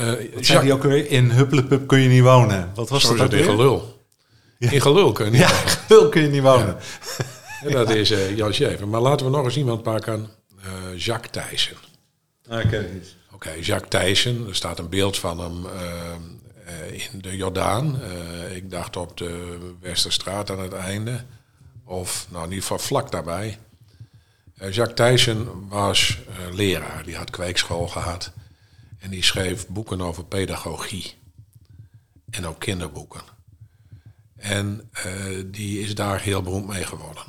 Uh, 0.00 0.60
die 0.60 0.72
ook 0.72 0.82
weer? 0.82 1.10
In 1.10 1.30
Hupplepup 1.30 1.86
kun 1.86 2.00
je 2.00 2.08
niet 2.08 2.22
wonen. 2.22 2.72
Wat 2.74 2.88
was 2.88 3.02
Zo 3.02 3.16
dat 3.16 3.32
in 3.32 3.44
gelul. 3.44 4.01
Ja. 4.62 4.70
In 4.70 4.80
gelul 4.80 5.12
kun 5.12 5.24
je 5.24 5.30
niet 5.30 5.40
ja, 5.40 5.48
wonen. 5.48 5.68
gelul 5.68 6.08
kun 6.08 6.22
je 6.22 6.28
niet 6.28 6.42
wonen. 6.42 6.76
Ja. 7.62 7.70
dat 7.70 7.90
is 7.90 8.10
uh, 8.10 8.36
Jan 8.36 8.54
Schever. 8.54 8.88
Maar 8.88 9.00
laten 9.00 9.26
we 9.26 9.32
nog 9.32 9.44
eens 9.44 9.56
iemand 9.56 9.82
pakken. 9.82 10.28
Jacques 10.96 11.30
Thijssen. 11.30 11.76
Ah, 12.48 12.60
ik 12.60 12.68
ken 12.68 12.82
het 12.82 12.92
niet. 12.92 13.14
Oké, 13.26 13.34
okay, 13.34 13.60
Jacques 13.60 13.90
Thijssen. 13.90 14.46
Er 14.48 14.54
staat 14.54 14.78
een 14.78 14.88
beeld 14.88 15.18
van 15.18 15.38
hem 15.40 15.66
in 16.92 17.20
de 17.20 17.36
Jordaan. 17.36 18.00
Uh, 18.02 18.56
ik 18.56 18.70
dacht 18.70 18.96
op 18.96 19.16
de 19.16 19.58
Westerstraat 19.80 20.50
aan 20.50 20.60
het 20.60 20.72
einde. 20.72 21.24
Of 21.84 22.26
nou, 22.30 22.44
in 22.44 22.48
ieder 22.48 22.62
geval 22.62 22.78
vlak 22.78 23.10
daarbij. 23.10 23.58
Uh, 24.56 24.72
Jacques 24.72 24.96
Thijssen 24.96 25.68
was 25.68 26.18
uh, 26.28 26.54
leraar. 26.54 27.04
Die 27.04 27.16
had 27.16 27.30
kweekschool 27.30 27.88
gehad. 27.88 28.32
En 28.98 29.10
die 29.10 29.24
schreef 29.24 29.68
boeken 29.68 30.00
over 30.00 30.24
pedagogie. 30.24 31.14
En 32.30 32.46
ook 32.46 32.58
kinderboeken. 32.58 33.22
En 34.42 34.90
die 35.46 35.80
is 35.80 35.94
daar 35.94 36.20
heel 36.20 36.42
beroemd 36.42 36.66
mee 36.66 36.84
geworden. 36.84 37.22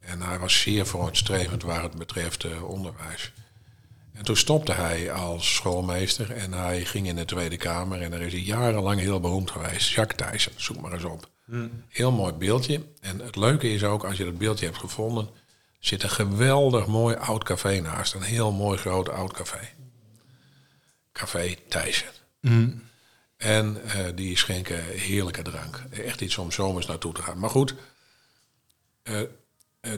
En 0.00 0.22
hij 0.22 0.38
was 0.38 0.60
zeer 0.60 0.86
vooruitstrevend 0.86 1.62
waar 1.62 1.82
het 1.82 1.96
betreft 1.96 2.62
onderwijs. 2.62 3.32
En 4.12 4.24
toen 4.24 4.36
stopte 4.36 4.72
hij 4.72 5.12
als 5.12 5.54
schoolmeester 5.54 6.30
en 6.30 6.52
hij 6.52 6.84
ging 6.84 7.06
in 7.06 7.16
de 7.16 7.24
Tweede 7.24 7.56
Kamer 7.56 8.02
en 8.02 8.10
daar 8.10 8.20
is 8.20 8.32
hij 8.32 8.40
jarenlang 8.40 9.00
heel 9.00 9.20
beroemd 9.20 9.50
geweest. 9.50 9.90
Jacques 9.90 10.16
Thijssen, 10.16 10.52
zoek 10.56 10.80
maar 10.80 10.92
eens 10.92 11.04
op. 11.04 11.28
Hmm. 11.44 11.84
Heel 11.88 12.12
mooi 12.12 12.32
beeldje. 12.32 12.82
En 13.00 13.18
het 13.18 13.36
leuke 13.36 13.72
is 13.72 13.84
ook, 13.84 14.04
als 14.04 14.16
je 14.16 14.24
dat 14.24 14.38
beeldje 14.38 14.64
hebt 14.66 14.78
gevonden, 14.78 15.28
zit 15.78 16.02
een 16.02 16.10
geweldig 16.10 16.86
mooi 16.86 17.16
oud 17.16 17.44
café 17.44 17.80
naast. 17.80 18.14
Een 18.14 18.22
heel 18.22 18.52
mooi 18.52 18.78
groot 18.78 19.08
oud 19.08 19.32
café. 19.32 19.68
Café 21.12 21.54
Thijssen. 21.68 22.08
Hmm. 22.40 22.82
En 23.38 23.80
uh, 23.84 23.92
die 24.14 24.36
schenken 24.38 24.84
heerlijke 24.84 25.42
drank. 25.42 25.82
Echt 25.90 26.20
iets 26.20 26.38
om 26.38 26.52
zomers 26.52 26.86
naartoe 26.86 27.14
te 27.14 27.22
gaan. 27.22 27.38
Maar 27.38 27.50
goed, 27.50 27.74
uh, 29.02 29.20
uh, 29.20 29.26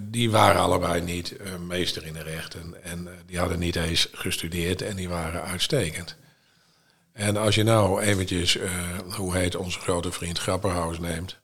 die 0.03 0.31
waren 0.31 0.61
allebei 0.61 1.01
niet 1.01 1.37
meester 1.67 2.07
in 2.07 2.13
de 2.13 2.23
rechten. 2.23 2.85
En 2.85 3.09
die 3.27 3.39
hadden 3.39 3.59
niet 3.59 3.77
eens 3.77 4.09
gestudeerd 4.13 4.83
en 4.83 4.97
die 4.97 5.09
waren 5.09 5.43
uitstekend. 5.43 6.17
En 7.13 7.37
als 7.37 7.55
je 7.55 7.63
nou 7.63 8.01
eventjes, 8.01 8.59
hoe 9.11 9.37
heet 9.37 9.57
onze 9.57 9.79
grote 9.79 10.13
vriend 10.13 10.39
Grapperhaus 10.39 10.99
neemt. 10.99 11.39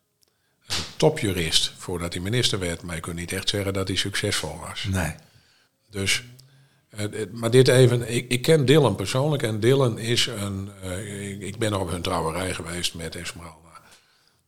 Een 0.67 0.75
topjurist 0.97 1.73
voordat 1.77 2.13
hij 2.13 2.23
minister 2.23 2.59
werd. 2.59 2.83
Maar 2.83 2.95
je 2.95 3.01
kunt 3.01 3.17
niet 3.17 3.33
echt 3.33 3.49
zeggen 3.49 3.73
dat 3.73 3.89
hij 3.89 3.97
succesvol 3.97 4.59
was. 4.59 4.85
Nee. 4.85 5.15
Dus, 5.91 6.23
maar 7.33 7.51
dit 7.51 7.69
even, 7.69 8.15
ik, 8.15 8.31
ik, 8.31 8.43
ken 8.43 8.65
Dylan 8.65 8.97
persoonlijk. 8.97 9.43
En 9.43 9.61
Dylan 9.61 9.99
is 9.99 10.27
een, 10.27 10.71
ik, 11.31 11.41
ik, 11.41 11.59
ben 11.59 11.81
op 11.81 11.91
hun 11.91 12.03
trouwerij 12.03 12.55
geweest 12.55 12.95
met 12.95 13.15
Esmeralda. 13.15 13.81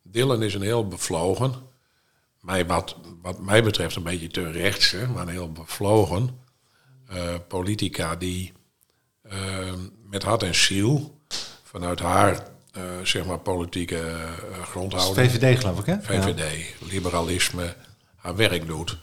Dylan 0.02 0.42
is 0.42 0.54
een 0.54 0.62
heel 0.62 0.88
bevlogen 0.88 1.54
mij 2.40 2.66
wat, 2.66 2.96
wat 3.22 3.38
mij 3.38 3.62
betreft 3.62 3.96
een 3.96 4.02
beetje 4.02 4.28
te 4.28 4.50
rechts, 4.50 4.90
hè, 4.90 5.06
maar 5.06 5.22
een 5.22 5.28
heel 5.28 5.52
bevlogen 5.52 6.40
uh, 7.12 7.34
politica 7.48 8.16
die 8.16 8.52
uh, 9.32 9.72
met 10.04 10.22
hart 10.22 10.42
en 10.42 10.54
ziel 10.54 11.20
vanuit 11.62 12.00
haar 12.00 12.46
uh, 12.76 12.82
zeg 13.02 13.24
maar 13.24 13.38
politieke 13.38 14.16
grondhouding. 14.62 15.30
VVD 15.30 15.58
geloof 15.58 15.78
ik 15.78 15.86
hè? 15.86 16.00
VVD, 16.00 16.74
liberalisme, 16.90 17.74
haar 18.16 18.36
werk 18.36 18.66
doet. 18.66 18.98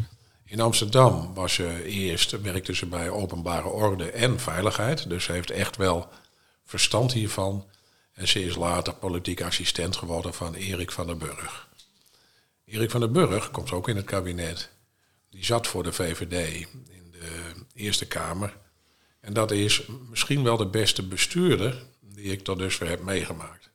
In 0.46 0.60
Amsterdam 0.60 1.34
was 1.34 1.54
ze 1.54 1.84
eerst, 1.84 2.42
werkte 2.42 2.76
ze 2.76 2.86
bij 2.86 3.10
openbare 3.10 3.68
orde 3.68 4.12
en 4.12 4.40
veiligheid. 4.40 5.10
Dus 5.10 5.24
ze 5.24 5.32
heeft 5.32 5.52
echt 5.52 5.78
wel 5.78 6.10
verstand 6.66 7.14
hiervan. 7.14 7.66
En 8.14 8.28
ze 8.28 8.44
is 8.44 8.56
later 8.56 8.94
politiek 8.94 9.42
assistent 9.42 9.96
geworden 9.96 10.34
van 10.34 10.54
Erik 10.54 10.92
van 10.92 11.08
der 11.08 11.18
Burg. 11.18 11.68
Erik 12.66 12.92
van 12.92 13.00
der 13.00 13.12
Burg 13.12 13.52
komt 13.52 13.72
ook 13.72 13.90
in 13.90 13.96
het 13.96 14.06
kabinet. 14.06 14.70
Die 15.30 15.46
zat 15.46 15.68
voor 15.68 15.84
de 15.84 15.92
VVD 15.92 16.68
in 16.90 17.12
de 17.12 17.54
Eerste 17.74 18.06
Kamer. 18.06 18.58
En 19.20 19.34
dat 19.34 19.52
is 19.52 19.88
misschien 20.10 20.44
wel 20.44 20.58
de 20.58 20.68
beste 20.68 21.08
bestuurder 21.08 21.86
die 22.00 22.32
ik 22.32 22.44
tot 22.44 22.58
dusver 22.58 22.88
heb 22.88 23.04
meegemaakt. 23.04 23.70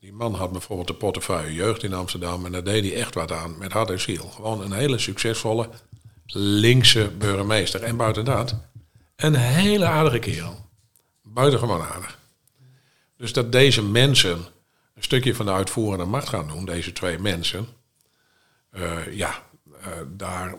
Die 0.00 0.12
man 0.12 0.34
had 0.34 0.52
bijvoorbeeld 0.52 0.88
de 0.88 0.94
portefeuille 0.94 1.54
jeugd 1.54 1.82
in 1.82 1.94
Amsterdam 1.94 2.46
en 2.46 2.52
daar 2.52 2.64
deed 2.64 2.84
hij 2.84 2.94
echt 2.94 3.14
wat 3.14 3.32
aan 3.32 3.58
met 3.58 3.72
hart 3.72 3.90
en 3.90 4.00
ziel. 4.00 4.28
Gewoon 4.28 4.60
een 4.60 4.72
hele 4.72 4.98
succesvolle 4.98 5.68
linkse 6.26 7.10
burgemeester. 7.18 7.82
En 7.82 7.96
buiten 7.96 8.24
dat, 8.24 8.54
een 9.16 9.34
hele 9.34 9.86
aardige 9.86 10.18
kerel. 10.18 10.66
Buitengewoon 11.22 11.82
aardig. 11.82 12.18
Dus 13.16 13.32
dat 13.32 13.52
deze 13.52 13.82
mensen 13.82 14.38
een 14.94 15.02
stukje 15.02 15.34
van 15.34 15.46
de 15.46 15.52
uitvoerende 15.52 16.04
macht 16.04 16.28
gaan 16.28 16.48
doen, 16.48 16.64
deze 16.64 16.92
twee 16.92 17.18
mensen, 17.18 17.66
uh, 18.72 19.16
ja, 19.16 19.42
uh, 19.80 19.86
daar. 20.08 20.58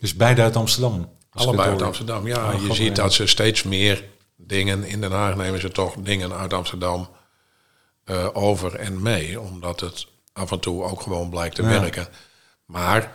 Dus 0.00 0.14
beide 0.14 0.42
uit 0.42 0.56
Amsterdam? 0.56 1.16
Allebei 1.30 1.68
uit 1.68 1.82
Amsterdam, 1.82 2.26
ja. 2.26 2.52
Oh, 2.52 2.66
je 2.66 2.74
ziet 2.74 2.96
dat 2.96 3.12
ze 3.12 3.26
steeds 3.26 3.62
meer 3.62 4.04
dingen, 4.36 4.84
in 4.84 5.00
Den 5.00 5.12
Haag 5.12 5.36
nemen 5.36 5.60
ze 5.60 5.70
toch 5.70 5.94
dingen 5.94 6.32
uit 6.32 6.52
Amsterdam 6.52 7.08
uh, 8.10 8.26
over 8.32 8.74
en 8.74 9.02
mee, 9.02 9.40
omdat 9.40 9.80
het 9.80 10.06
af 10.32 10.52
en 10.52 10.60
toe 10.60 10.84
ook 10.84 11.00
gewoon 11.02 11.30
blijkt 11.30 11.54
te 11.54 11.62
ja. 11.62 11.80
werken. 11.80 12.08
Maar 12.64 13.12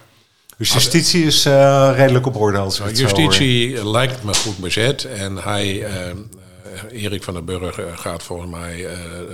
dus 0.58 0.74
justitie 0.74 1.26
is 1.26 1.46
uh, 1.46 1.92
redelijk 1.96 2.26
op 2.26 2.36
orde 2.36 2.58
als 2.58 2.78
Justitie 2.78 3.90
lijkt 3.90 4.24
me 4.24 4.34
goed 4.34 4.58
bezet. 4.58 5.06
En 5.06 5.38
hij, 5.38 5.76
uh, 5.76 7.04
Erik 7.04 7.24
van 7.24 7.34
der 7.34 7.44
Burg, 7.44 7.80
gaat 8.02 8.24
volgens 8.24 8.52
mij 8.52 8.88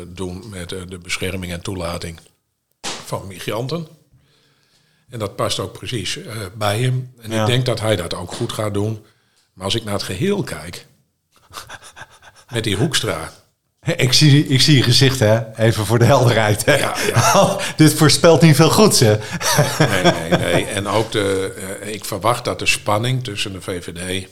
doen 0.08 0.44
met 0.50 0.70
de 0.70 1.00
bescherming 1.04 1.52
en 1.52 1.62
toelating 1.62 2.20
van 2.82 3.28
migranten. 3.28 3.88
En 5.10 5.20
dat 5.20 5.36
past 5.36 5.60
ook 5.60 5.74
precies 5.74 6.20
bij 6.58 6.80
hem. 6.82 7.14
En 7.22 7.32
ja. 7.32 7.42
ik 7.42 7.48
denk 7.48 7.66
dat 7.66 7.80
hij 7.80 7.96
dat 7.96 8.14
ook 8.14 8.32
goed 8.32 8.54
gaat 8.54 8.74
doen. 8.74 9.06
Maar 9.54 9.66
als 9.66 9.76
ik 9.76 9.84
naar 9.84 9.94
het 9.94 10.04
geheel 10.04 10.44
kijk, 10.44 10.86
met 12.54 12.64
die 12.64 12.76
Hoekstra, 12.76 13.32
ik 13.98 14.14
zie, 14.14 14.48
ik 14.48 14.62
zie 14.62 14.78
je 14.78 14.84
gezicht, 14.84 15.20
hè? 15.20 15.56
Even 15.56 15.86
voor 15.86 16.00
de 16.00 16.06
helderheid. 16.06 16.66
Hè? 16.66 16.76
Ja, 16.76 16.98
ja. 17.08 17.60
Dit 17.78 17.94
voorspelt 17.94 18.42
niet 18.42 18.56
veel 18.56 18.70
goeds, 18.70 19.00
hè? 19.00 19.18
Nee, 19.80 20.14
nee, 20.14 20.30
nee. 20.30 20.66
En 20.66 20.88
ook 20.88 21.12
de, 21.12 21.56
uh, 21.82 21.94
ik 21.94 22.06
verwacht 22.06 22.46
dat 22.46 22.60
de 22.60 22.66
spanning 22.66 23.24
tussen 23.24 23.52
de 23.52 23.62
VVD 23.62 24.28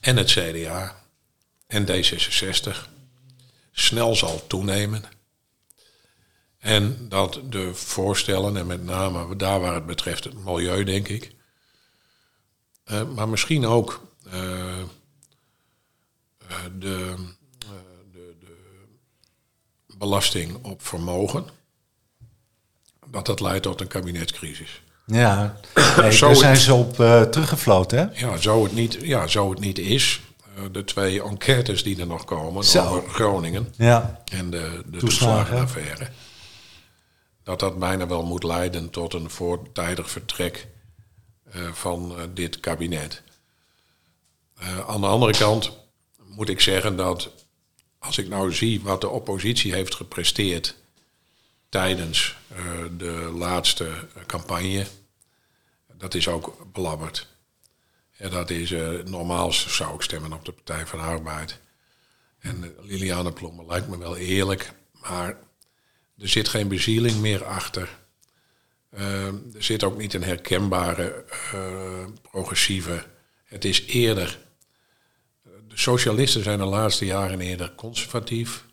en 0.00 0.16
het 0.16 0.30
CDA 0.30 0.96
en 1.66 1.86
D66 1.86 2.88
snel 3.72 4.16
zal 4.16 4.46
toenemen. 4.46 5.02
En 6.58 7.08
dat 7.08 7.40
de 7.44 7.74
voorstellen, 7.74 8.56
en 8.56 8.66
met 8.66 8.84
name 8.84 9.36
daar 9.36 9.60
waar 9.60 9.74
het 9.74 9.86
betreft 9.86 10.24
het 10.24 10.44
milieu, 10.44 10.84
denk 10.84 11.08
ik, 11.08 11.34
uh, 12.86 13.02
maar 13.02 13.28
misschien 13.28 13.66
ook 13.66 14.06
uh, 14.26 14.82
de 16.78 17.14
belasting 20.00 20.64
op 20.64 20.86
vermogen, 20.86 21.44
dat 23.06 23.26
dat 23.26 23.40
leidt 23.40 23.62
tot 23.62 23.80
een 23.80 23.86
kabinetscrisis. 23.86 24.82
Ja, 25.06 25.56
nee, 25.96 26.18
daar 26.18 26.36
zijn 26.36 26.56
ze 26.56 26.74
op 26.74 26.98
uh, 26.98 27.22
teruggefloten, 27.22 27.98
hè? 27.98 28.26
Ja, 28.26 28.36
zo 28.36 28.62
het 28.62 28.72
niet, 28.72 28.98
ja, 29.02 29.26
zo 29.26 29.50
het 29.50 29.60
niet 29.60 29.78
is. 29.78 30.20
Uh, 30.58 30.64
de 30.72 30.84
twee 30.84 31.22
enquêtes 31.22 31.82
die 31.82 32.00
er 32.00 32.06
nog 32.06 32.24
komen 32.24 32.64
zo. 32.64 32.86
over 32.86 33.10
Groningen 33.10 33.74
ja. 33.76 34.22
en 34.32 34.50
de, 34.50 34.82
de 34.86 34.98
toeslagenaffaire. 34.98 36.08
Dat 37.42 37.60
dat 37.60 37.78
bijna 37.78 38.06
wel 38.06 38.22
moet 38.22 38.42
leiden 38.42 38.90
tot 38.90 39.14
een 39.14 39.30
voortijdig 39.30 40.10
vertrek 40.10 40.66
uh, 41.56 41.72
van 41.72 42.14
dit 42.34 42.60
kabinet. 42.60 43.22
aan 44.86 45.00
de 45.00 45.06
andere 45.06 45.32
kant 45.32 45.72
moet 46.26 46.48
ik 46.48 46.60
zeggen 46.60 46.96
dat 46.96 47.30
als 48.10 48.18
ik 48.18 48.28
nou 48.28 48.52
zie 48.52 48.80
wat 48.80 49.00
de 49.00 49.08
oppositie 49.08 49.72
heeft 49.72 49.94
gepresteerd 49.94 50.76
tijdens 51.68 52.36
uh, 52.52 52.58
de 52.96 53.30
laatste 53.34 54.08
campagne, 54.26 54.86
dat 55.96 56.14
is 56.14 56.28
ook 56.28 56.72
belabberd. 56.72 57.26
Ja, 58.16 58.28
dat 58.28 58.50
is, 58.50 58.70
uh, 58.70 59.02
normaal 59.04 59.52
zou 59.52 59.94
ik 59.94 60.02
stemmen 60.02 60.32
op 60.32 60.44
de 60.44 60.52
Partij 60.52 60.86
van 60.86 61.00
Arbeid. 61.00 61.58
En 62.38 62.74
Liliane 62.80 63.32
Ploemen 63.32 63.66
lijkt 63.66 63.88
me 63.88 63.98
wel 63.98 64.16
eerlijk, 64.16 64.72
maar 64.92 65.28
er 66.18 66.28
zit 66.28 66.48
geen 66.48 66.68
bezieling 66.68 67.20
meer 67.20 67.44
achter. 67.44 67.98
Er 68.90 69.34
zit 69.58 69.84
ook 69.84 69.98
niet 69.98 70.14
een 70.14 70.24
herkenbare 70.24 71.24
progressieve. 72.22 73.04
Het 73.44 73.64
is 73.64 73.84
eerder 73.84 74.38
de 75.70 75.78
socialisten 75.78 76.42
zijn 76.42 76.58
de 76.58 76.64
laatste 76.64 77.04
jaren 77.04 77.40
eerder 77.40 77.74
conservatief. 77.74 78.64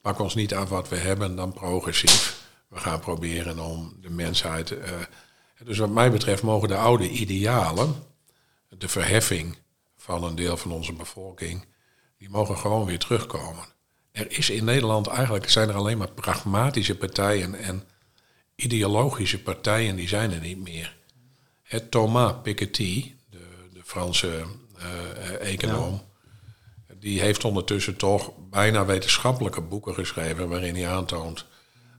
Pak 0.00 0.18
ons 0.18 0.34
niet 0.34 0.54
af 0.54 0.68
wat 0.68 0.88
we 0.88 0.96
hebben, 0.96 1.36
dan 1.36 1.52
progressief. 1.52 2.44
We 2.68 2.78
gaan 2.78 3.00
proberen 3.00 3.58
om 3.58 3.96
de 4.00 4.10
mensheid. 4.10 4.70
Uh, 4.70 4.78
dus 5.64 5.78
wat 5.78 5.90
mij 5.90 6.10
betreft 6.10 6.42
mogen 6.42 6.68
de 6.68 6.76
oude 6.76 7.08
idealen, 7.08 7.94
de 8.68 8.88
verheffing 8.88 9.56
van 9.96 10.24
een 10.24 10.34
deel 10.34 10.56
van 10.56 10.72
onze 10.72 10.92
bevolking, 10.92 11.64
die 12.18 12.30
mogen 12.30 12.58
gewoon 12.58 12.86
weer 12.86 12.98
terugkomen. 12.98 13.64
Er 14.12 14.30
is 14.38 14.50
in 14.50 14.64
Nederland 14.64 15.06
eigenlijk 15.06 15.50
zijn 15.50 15.68
er 15.68 15.74
alleen 15.74 15.98
maar 15.98 16.12
pragmatische 16.12 16.96
partijen 16.96 17.54
en 17.54 17.82
ideologische 18.54 19.42
partijen, 19.42 19.96
die 19.96 20.08
zijn 20.08 20.32
er 20.32 20.40
niet 20.40 20.58
meer. 20.58 20.96
Het 21.62 21.90
Thomas 21.90 22.34
Piketty, 22.42 23.14
de, 23.30 23.46
de 23.72 23.82
Franse 23.84 24.44
uh, 24.78 25.52
econoom, 25.52 26.02
die 27.06 27.20
heeft 27.20 27.44
ondertussen 27.44 27.96
toch 27.96 28.32
bijna 28.50 28.84
wetenschappelijke 28.84 29.60
boeken 29.60 29.94
geschreven 29.94 30.48
waarin 30.48 30.74
hij 30.74 30.88
aantoont 30.88 31.46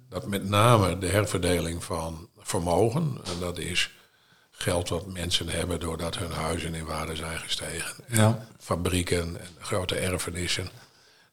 dat 0.09 0.27
met 0.27 0.49
name 0.49 0.97
de 0.97 1.07
herverdeling 1.07 1.83
van 1.83 2.29
vermogen, 2.37 3.21
en 3.23 3.39
dat 3.39 3.57
is 3.57 3.91
geld 4.51 4.89
wat 4.89 5.05
mensen 5.05 5.49
hebben 5.49 5.79
doordat 5.79 6.17
hun 6.17 6.31
huizen 6.31 6.75
in 6.75 6.85
waarde 6.85 7.15
zijn 7.15 7.37
gestegen, 7.39 8.03
ja. 8.07 8.47
fabrieken 8.59 9.39
en 9.39 9.49
grote 9.59 9.95
erfenissen, 9.95 10.69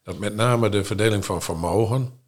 dat 0.03 0.17
met 0.17 0.35
name 0.35 0.69
de 0.69 0.83
verdeling 0.83 1.25
van 1.25 1.41
vermogen 1.41 2.19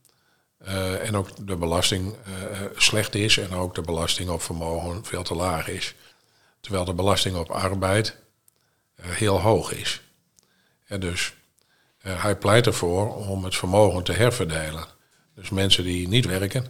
uh, 0.62 1.07
en 1.07 1.15
ook 1.15 1.47
de 1.47 1.55
belasting 1.55 2.13
uh, 2.27 2.62
slecht 2.75 3.15
is 3.15 3.38
en 3.38 3.53
ook 3.53 3.75
de 3.75 3.81
belasting 3.81 4.29
op 4.29 4.41
vermogen 4.41 5.05
veel 5.05 5.23
te 5.23 5.36
laag 5.36 5.67
is. 5.67 5.95
Terwijl 6.60 6.86
de 6.86 6.93
belasting 6.93 7.36
op 7.36 7.49
arbeid 7.49 8.17
uh, 8.99 9.05
heel 9.05 9.41
hoog 9.41 9.71
is. 9.71 10.01
En 10.86 10.99
dus 10.99 11.37
uh, 12.08 12.24
hij 12.24 12.36
pleit 12.36 12.65
ervoor 12.65 13.15
om 13.15 13.43
het 13.43 13.56
vermogen 13.56 14.04
te 14.04 14.13
herverdelen. 14.13 14.86
Dus 15.36 15.50
mensen 15.50 15.84
die 15.84 16.08
niet 16.08 16.26
werken, 16.26 16.65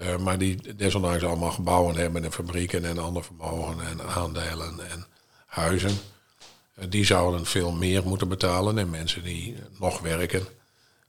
uh, 0.00 0.16
maar 0.16 0.38
die 0.38 0.76
desondanks 0.76 1.24
allemaal 1.24 1.50
gebouwen 1.50 1.96
hebben 1.96 2.24
en 2.24 2.32
fabrieken 2.32 2.84
en 2.84 2.98
ander 2.98 3.24
vermogen 3.24 3.86
en 3.86 4.02
aandelen 4.02 4.90
en 4.90 5.06
huizen, 5.46 5.90
uh, 5.90 6.84
die 6.88 7.04
zouden 7.04 7.46
veel 7.46 7.72
meer 7.72 8.06
moeten 8.06 8.28
betalen. 8.28 8.78
En 8.78 8.90
mensen 8.90 9.22
die 9.22 9.56
nog 9.78 10.00
werken, 10.00 10.46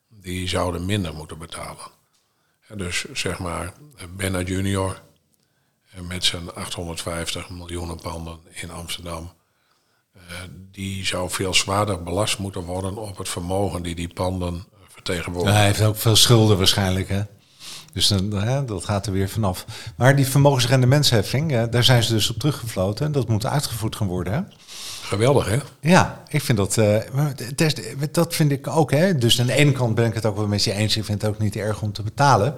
die 0.08 0.48
zouden 0.48 0.86
minder 0.86 1.14
moeten 1.14 1.38
betalen. 1.38 1.92
dus 2.76 3.06
zeg 3.14 3.40
maar 3.40 3.74
Benna 4.16 4.42
Junior 4.42 5.02
met 6.02 6.24
zijn 6.24 6.54
850 6.54 7.50
miljoen 7.50 8.00
panden 8.02 8.40
in 8.50 8.72
Amsterdam 8.72 9.24
eh, 9.24 9.37
die 10.72 11.06
zou 11.06 11.30
veel 11.30 11.54
zwaarder 11.54 12.04
belast 12.04 12.40
moeten 12.40 12.62
worden 12.62 12.98
op 12.98 13.18
het 13.18 13.30
vermogen 13.30 13.84
die 13.84 13.96
die 13.96 14.14
panden 14.14 14.66
vertegenwoordigen. 14.88 15.58
hij 15.58 15.66
heeft 15.66 15.82
ook 15.82 15.98
veel 15.98 16.16
schulden 16.16 16.58
waarschijnlijk, 16.58 17.10
hè? 17.10 17.22
Dus 17.94 18.08
dan, 18.08 18.32
hè, 18.32 18.66
dat 18.66 18.86
gaat 18.86 19.06
er 19.06 19.12
weer 19.12 19.30
vanaf. 19.30 19.66
Maar 19.96 20.16
die 20.16 20.28
vermogensrendementsheffing, 20.28 21.52
hè, 21.52 21.70
daar 21.70 21.84
zijn 21.84 22.04
ze 22.04 22.14
dus 22.14 22.30
op 22.30 22.38
teruggefloten. 22.38 23.06
En 23.06 23.12
dat 23.12 23.28
moet 23.28 23.46
uitgevoerd 23.46 23.96
gaan 23.96 24.08
worden, 24.08 24.34
hè? 24.34 24.42
Geweldig, 25.02 25.48
hè? 25.48 25.58
Ja, 25.82 26.24
ik 26.28 26.42
vind 26.42 26.58
dat... 26.58 26.78
Uh, 26.78 26.98
dat 28.12 28.36
vind 28.36 28.52
ik 28.52 28.68
ook, 28.68 28.92
hè? 28.92 29.18
Dus 29.18 29.40
aan 29.40 29.46
de 29.46 29.54
ene 29.54 29.72
kant 29.72 29.96
ben 29.96 30.06
ik 30.06 30.14
het 30.14 30.26
ook 30.26 30.36
wel 30.36 30.48
met 30.48 30.64
je 30.64 30.74
eens. 30.74 30.98
Ik 30.98 31.06
vind 31.06 31.22
het 31.22 31.32
ook 31.32 31.40
niet 31.40 31.56
erg 31.56 31.82
om 31.82 31.92
te 31.92 32.04
betalen. 32.04 32.56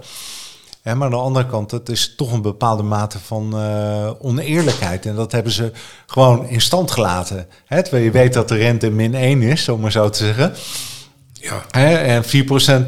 Maar 0.83 1.03
aan 1.03 1.09
de 1.09 1.15
andere 1.15 1.45
kant, 1.45 1.71
het 1.71 1.89
is 1.89 2.15
toch 2.15 2.31
een 2.31 2.41
bepaalde 2.41 2.83
mate 2.83 3.19
van 3.19 3.53
eh, 3.53 4.11
oneerlijkheid. 4.19 5.05
En 5.05 5.15
dat 5.15 5.31
hebben 5.31 5.51
ze 5.51 5.71
gewoon 6.05 6.47
in 6.47 6.61
stand 6.61 6.91
gelaten. 6.91 7.47
Hè, 7.65 7.81
terwijl 7.83 8.03
je 8.03 8.11
weet 8.11 8.33
dat 8.33 8.47
de 8.47 8.55
rente 8.55 8.89
min 8.89 9.15
1 9.15 9.41
is, 9.41 9.69
om 9.69 9.79
maar 9.79 9.91
zo 9.91 10.09
te 10.09 10.17
zeggen. 10.17 10.53
Ja, 11.33 11.65
Hè, 11.71 11.95
en 11.95 12.23
4% 12.23 12.27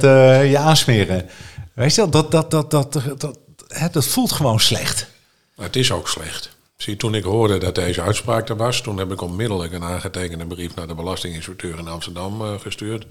eh, 0.04 0.50
je 0.50 0.58
aansmeren. 0.58 1.30
Weet 1.74 1.96
je 1.96 2.02
wel, 2.02 2.10
dat, 2.10 2.32
dat, 2.32 2.52
dat, 2.52 2.72
dat, 2.72 2.94
dat, 2.94 3.20
dat, 3.20 3.38
hè, 3.68 3.90
dat 3.90 4.06
voelt 4.06 4.32
gewoon 4.32 4.60
slecht. 4.60 5.08
maar 5.56 5.66
het 5.66 5.76
is 5.76 5.92
ook 5.92 6.08
slecht. 6.08 6.56
Zie, 6.78 6.96
toen 6.96 7.16
ik 7.16 7.24
hoorde 7.24 7.58
dat 7.58 7.76
deze 7.76 8.02
uitspraak 8.02 8.50
er 8.50 8.56
was, 8.56 8.82
toen 8.82 8.98
heb 8.98 9.12
ik 9.12 9.22
onmiddellijk 9.22 9.74
een 9.74 9.84
aangetekende 9.84 10.46
brief 10.46 10.76
naar 10.76 10.88
de 10.88 10.96
Belastinginspecteur 10.96 11.80
in 11.80 11.88
Amsterdam 11.88 12.42
eh, 12.42 12.60
gestuurd. 12.60 13.06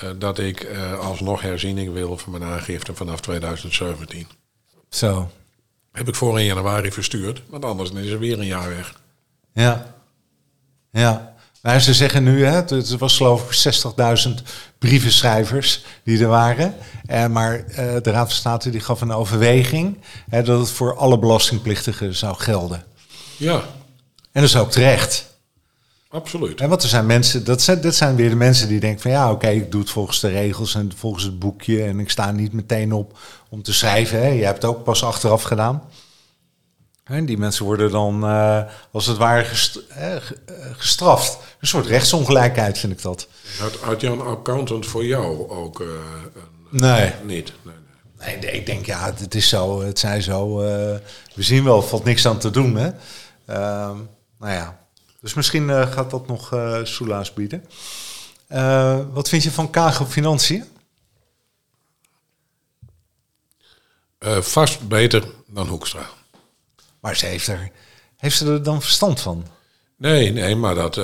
Eh, 0.00 0.10
dat 0.18 0.38
ik 0.38 0.60
eh, 0.60 0.98
alsnog 0.98 1.40
herziening 1.40 1.92
wil 1.92 2.18
van 2.18 2.32
mijn 2.32 2.44
aangifte 2.44 2.94
vanaf 2.94 3.20
2017. 3.20 4.26
Zo, 4.90 5.30
Heb 5.92 6.08
ik 6.08 6.14
voor 6.14 6.38
in 6.38 6.44
januari 6.44 6.92
verstuurd, 6.92 7.42
want 7.48 7.64
anders 7.64 7.90
is 7.90 8.10
er 8.10 8.18
weer 8.18 8.38
een 8.38 8.46
jaar 8.46 8.68
weg. 8.68 9.00
ja. 9.52 9.94
Ja. 10.90 11.34
Maar 11.62 11.80
ze 11.80 11.94
zeggen 11.94 12.22
nu, 12.22 12.44
hè, 12.44 12.52
het 12.52 12.98
was 12.98 13.16
geloof 13.16 13.64
ik 13.64 13.74
60.000 14.18 14.42
brievenschrijvers 14.78 15.84
die 16.04 16.20
er 16.22 16.28
waren. 16.28 16.74
Eh, 17.06 17.26
maar 17.26 17.64
eh, 17.64 17.74
de 18.02 18.10
Raad 18.10 18.26
van 18.26 18.36
State 18.36 18.70
die 18.70 18.80
gaf 18.80 19.00
een 19.00 19.12
overweging 19.12 19.98
hè, 20.30 20.42
dat 20.42 20.58
het 20.60 20.70
voor 20.70 20.96
alle 20.96 21.18
belastingplichtigen 21.18 22.14
zou 22.16 22.36
gelden. 22.36 22.84
Ja, 23.36 23.54
En 24.32 24.40
dat 24.40 24.42
is 24.42 24.56
ook 24.56 24.70
terecht. 24.70 25.35
Absoluut. 26.16 26.60
En 26.60 26.68
want 26.68 26.82
er 26.82 26.88
zijn 26.88 27.06
mensen, 27.06 27.44
dat 27.44 27.62
zijn, 27.62 27.80
dat 27.80 27.94
zijn 27.94 28.16
weer 28.16 28.28
de 28.28 28.36
mensen 28.36 28.68
die 28.68 28.80
denken 28.80 29.00
van 29.00 29.10
ja, 29.10 29.30
oké, 29.32 29.48
ik 29.48 29.70
doe 29.70 29.80
het 29.80 29.90
volgens 29.90 30.20
de 30.20 30.28
regels 30.28 30.74
en 30.74 30.92
volgens 30.96 31.24
het 31.24 31.38
boekje. 31.38 31.82
En 31.84 32.00
ik 32.00 32.10
sta 32.10 32.30
niet 32.30 32.52
meteen 32.52 32.92
op 32.92 33.18
om 33.48 33.62
te 33.62 33.72
schrijven. 33.72 34.18
Hè. 34.20 34.26
Je 34.28 34.44
hebt 34.44 34.62
het 34.62 34.70
ook 34.70 34.84
pas 34.84 35.04
achteraf 35.04 35.42
gedaan. 35.42 35.82
En 37.04 37.26
die 37.26 37.38
mensen 37.38 37.64
worden 37.64 37.90
dan 37.90 38.24
eh, 38.24 38.60
als 38.90 39.06
het 39.06 39.16
ware 39.16 39.40
eh, 39.42 40.16
ge- 40.16 40.38
gestraft. 40.76 41.38
Een 41.60 41.66
soort 41.68 41.86
rechtsongelijkheid 41.86 42.78
vind 42.78 42.92
ik 42.92 43.02
dat. 43.02 43.28
Had, 43.58 43.74
had 43.76 44.00
Jan 44.00 44.26
accountant 44.26 44.86
voor 44.86 45.04
jou 45.04 45.48
ook 45.50 45.80
een, 45.80 45.86
Nee. 46.70 47.12
niet? 47.24 47.52
Nee, 47.62 48.36
nee. 48.40 48.50
Ik 48.52 48.66
denk 48.66 48.86
ja, 48.86 49.12
het 49.18 49.34
is 49.34 49.48
zo, 49.48 49.82
het 49.82 49.98
zijn 49.98 50.22
zo. 50.22 50.56
we 50.56 51.42
zien 51.42 51.64
wel, 51.64 51.82
valt 51.82 52.04
niks 52.04 52.26
aan 52.26 52.38
te 52.38 52.50
doen. 52.50 52.76
Hè? 52.76 52.86
Ehm, 53.46 53.96
nou 54.38 54.52
ja, 54.52 54.78
dus 55.20 55.34
misschien 55.34 55.70
eh, 55.70 55.92
gaat 55.92 56.10
dat 56.10 56.26
nog 56.26 56.52
eh 56.52 56.80
soelaas 56.82 57.32
bieden. 57.32 57.64
Eh, 58.46 59.00
wat 59.12 59.28
vind 59.28 59.42
je 59.42 59.50
van 59.50 59.70
Kaag 59.70 60.00
op 60.00 60.08
Financiën? 60.08 60.64
Vast 64.40 64.88
beter 64.88 65.24
dan 65.46 65.68
Hoekstra. 65.68 66.10
Maar 67.00 67.16
ze 67.16 67.26
heeft, 67.26 67.46
er, 67.46 67.70
heeft 68.16 68.36
ze 68.36 68.46
er 68.46 68.62
dan 68.62 68.82
verstand 68.82 69.20
van? 69.20 69.46
Nee, 69.96 70.32
nee, 70.32 70.56
maar 70.56 70.74
dat, 70.74 71.00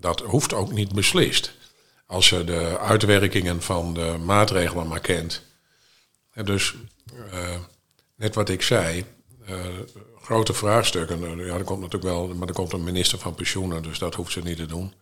dat 0.00 0.20
hoeft 0.20 0.52
ook 0.52 0.72
niet 0.72 0.92
beslist. 0.92 1.52
Als 2.06 2.30
je 2.30 2.44
de 2.44 2.78
uitwerkingen 2.78 3.62
van 3.62 3.94
de 3.94 4.16
maatregelen 4.24 4.88
maar 4.88 5.00
kent. 5.00 5.42
En 6.32 6.44
dus, 6.44 6.74
net 8.16 8.34
wat 8.34 8.48
ik 8.48 8.62
zei, 8.62 9.04
grote 10.30 10.52
vraagstukken. 10.54 11.24
eh, 11.40 11.46
ja, 11.46 11.54
er 11.54 11.64
komt 11.64 11.80
natuurlijk 11.80 12.12
wel, 12.12 12.28
maar 12.28 12.48
er 12.48 12.54
komt 12.54 12.72
een 12.72 12.84
minister 12.84 13.18
van 13.18 13.34
pensioenen, 13.34 13.82
dus 13.82 13.98
dat 13.98 14.14
hoeft 14.14 14.32
ze 14.32 14.40
niet 14.40 14.56
te 14.56 14.66
doen. 14.66 14.94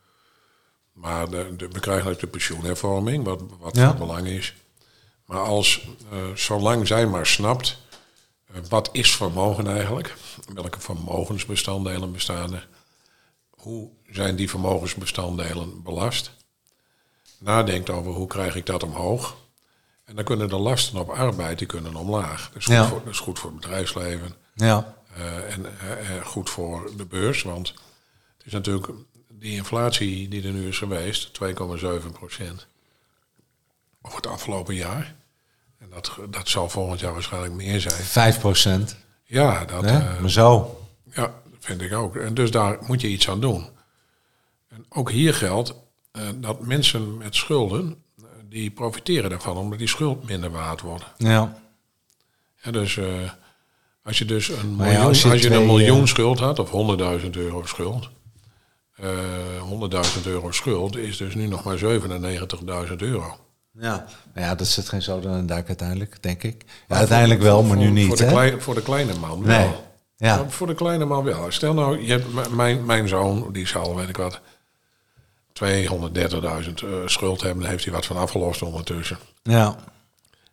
Maar 0.93 1.31
de, 1.31 1.57
de, 1.57 1.69
we 1.69 1.81
krijgen 1.81 2.11
ook 2.11 2.19
de 2.19 2.27
pensioenhervorming, 2.27 3.25
wat, 3.25 3.43
wat 3.59 3.77
Ja. 3.77 3.89
van 3.89 3.99
belang 3.99 4.27
is. 4.27 4.55
Maar 5.25 5.39
als, 5.41 5.89
eh, 6.11 6.19
zolang 6.35 6.87
zij 6.87 7.07
maar 7.07 7.27
snapt, 7.27 7.79
eh, 8.53 8.61
wat 8.69 8.89
is 8.93 9.17
vermogen 9.17 9.67
eigenlijk? 9.67 10.15
Welke 10.55 10.81
vermogensbestanddelen 10.81 12.13
bestaan 12.13 12.55
er? 12.55 12.69
Hoe 13.51 13.89
zijn 14.11 14.37
die 14.37 14.51
vermogensbestanddelen 14.51 15.83
belast? 15.83 16.31
Nadenkt 17.39 17.91
over 17.91 18.13
hoe 18.13 18.27
krijg 18.27 18.55
ik 18.57 18.67
dat 18.67 18.83
omhoog? 18.83 19.37
En 20.05 20.15
dan 20.17 20.25
kunnen 20.25 20.49
de 20.49 20.57
lasten 20.57 20.99
op 20.99 21.09
arbeid 21.11 21.59
die 21.59 21.67
kunnen 21.67 21.95
omlaag. 21.95 22.49
Dat 22.53 22.57
is 22.57 22.65
goed, 22.65 22.75
Ja. 22.75 22.89
voor, 22.89 23.01
dat 23.05 23.13
is 23.13 23.19
goed 23.19 23.39
voor 23.39 23.51
het 23.51 23.61
bedrijfsleven 23.61 24.35
Ja, 24.55 24.97
en 25.27 25.67
eh, 25.81 26.17
eh, 26.17 26.25
goed 26.25 26.51
voor 26.51 26.91
de 26.97 27.05
beurs. 27.05 27.43
Want 27.43 27.69
het 28.37 28.47
is 28.47 28.53
natuurlijk 28.53 28.89
die 29.29 29.53
inflatie 29.53 30.29
die 30.29 30.43
er 30.47 30.53
nu 30.53 30.69
is 30.69 30.79
geweest, 30.79 31.31
2,7 31.33 32.13
procent 32.13 32.67
over 34.03 34.17
het 34.17 34.27
afgelopen 34.27 34.75
jaar. 34.75 35.15
En 35.79 35.91
dat, 35.91 36.17
dat 36.31 36.49
zal 36.49 36.69
volgend 36.69 37.01
jaar 37.01 37.13
waarschijnlijk 37.13 37.55
meer 37.55 37.81
zijn. 37.81 37.95
5 37.95 38.39
procent. 38.39 38.97
Ja, 39.25 39.65
dat, 39.65 39.85
eh, 39.85 40.21
Maar 40.21 40.31
zo. 40.31 40.81
ja, 41.13 41.35
vind 41.59 41.81
ik 41.81 41.93
ook. 41.93 42.17
En 42.17 42.35
dus 42.35 42.51
daar 42.51 42.79
moet 42.87 43.01
je 43.01 43.09
iets 43.09 43.29
aan 43.29 43.41
doen. 43.41 43.69
En 44.69 44.87
ook 44.89 45.11
hier 45.11 45.35
geldt 45.35 45.75
eh, 46.13 46.29
dat 46.35 46.61
mensen 46.61 47.17
met 47.17 47.37
schulden, 47.37 48.03
eh, 48.19 48.25
die 48.49 48.71
profiteren 48.71 49.31
daarvan 49.31 49.57
omdat 49.57 49.79
die 49.79 49.89
schuld 49.89 50.29
minder 50.29 50.51
waard 50.51 50.81
wordt. 50.81 51.05
Ja. 51.17 51.59
En 52.61 52.73
dus 52.73 52.97
eh, 52.97 53.31
als 54.09 54.19
je 54.19 54.25
dus 54.25 54.49
een 54.49 54.77
ja, 54.79 54.85
miljoen, 54.85 55.07
als 55.07 55.23
je 55.23 55.51
een 55.55 55.67
miljoen 55.67 56.01
eh, 56.01 56.07
schuld 56.07 56.39
had, 56.39 56.59
of 56.59 56.71
100.000 57.23 57.31
euro 57.31 57.63
schuld. 57.67 58.09
eh 58.97 59.09
100.000 60.19 60.23
euro 60.25 60.51
schuld 60.51 60.97
is 60.97 61.17
dus 61.17 61.35
nu 61.35 61.47
nog 61.47 61.65
maar 61.65 61.79
97.000 61.79 62.97
euro. 62.97 63.37
Ja. 63.73 64.05
Nou 64.35 64.47
ja, 64.47 64.55
dat 64.55 64.67
zit 64.67 64.89
geen 64.89 65.03
zoden 65.03 65.41
de 65.41 65.45
duik 65.45 65.67
uiteindelijk, 65.69 66.23
denk 66.23 66.43
ik. 66.43 66.65
Ja, 66.89 66.97
uiteindelijk 66.97 67.41
wel, 67.43 67.63
maar 67.63 67.77
nu 67.77 67.91
niet. 67.91 68.07
Voor 68.07 68.17
de, 68.17 68.57
voor 68.59 68.75
de 68.75 68.83
kleine 68.83 69.15
man 69.19 69.43
Nee. 69.43 69.59
wel. 69.59 69.85
Ja. 70.17 70.37
Maar 70.37 70.51
Voor 70.51 70.67
de 70.67 70.75
kleine 70.75 71.05
man 71.05 71.25
wel. 71.25 71.47
Stel 71.51 71.75
nou, 71.75 72.03
je 72.03 72.11
hebt 72.11 72.51
mijn, 72.51 72.85
mijn 72.85 73.09
zoon, 73.09 73.53
die 73.53 73.67
zal, 73.67 73.97
weet 73.97 74.09
ik 74.09 74.17
wat, 74.17 74.41
230.000 74.41 75.63
eh, 75.63 76.89
schuld 77.07 77.41
hebben. 77.43 77.61
Daar 77.63 77.71
heeft 77.71 77.85
hij 77.85 77.93
wat 77.93 78.07
van 78.07 78.17
afgelost 78.17 78.63
ondertussen. 78.63 79.19
Ja. 79.43 79.77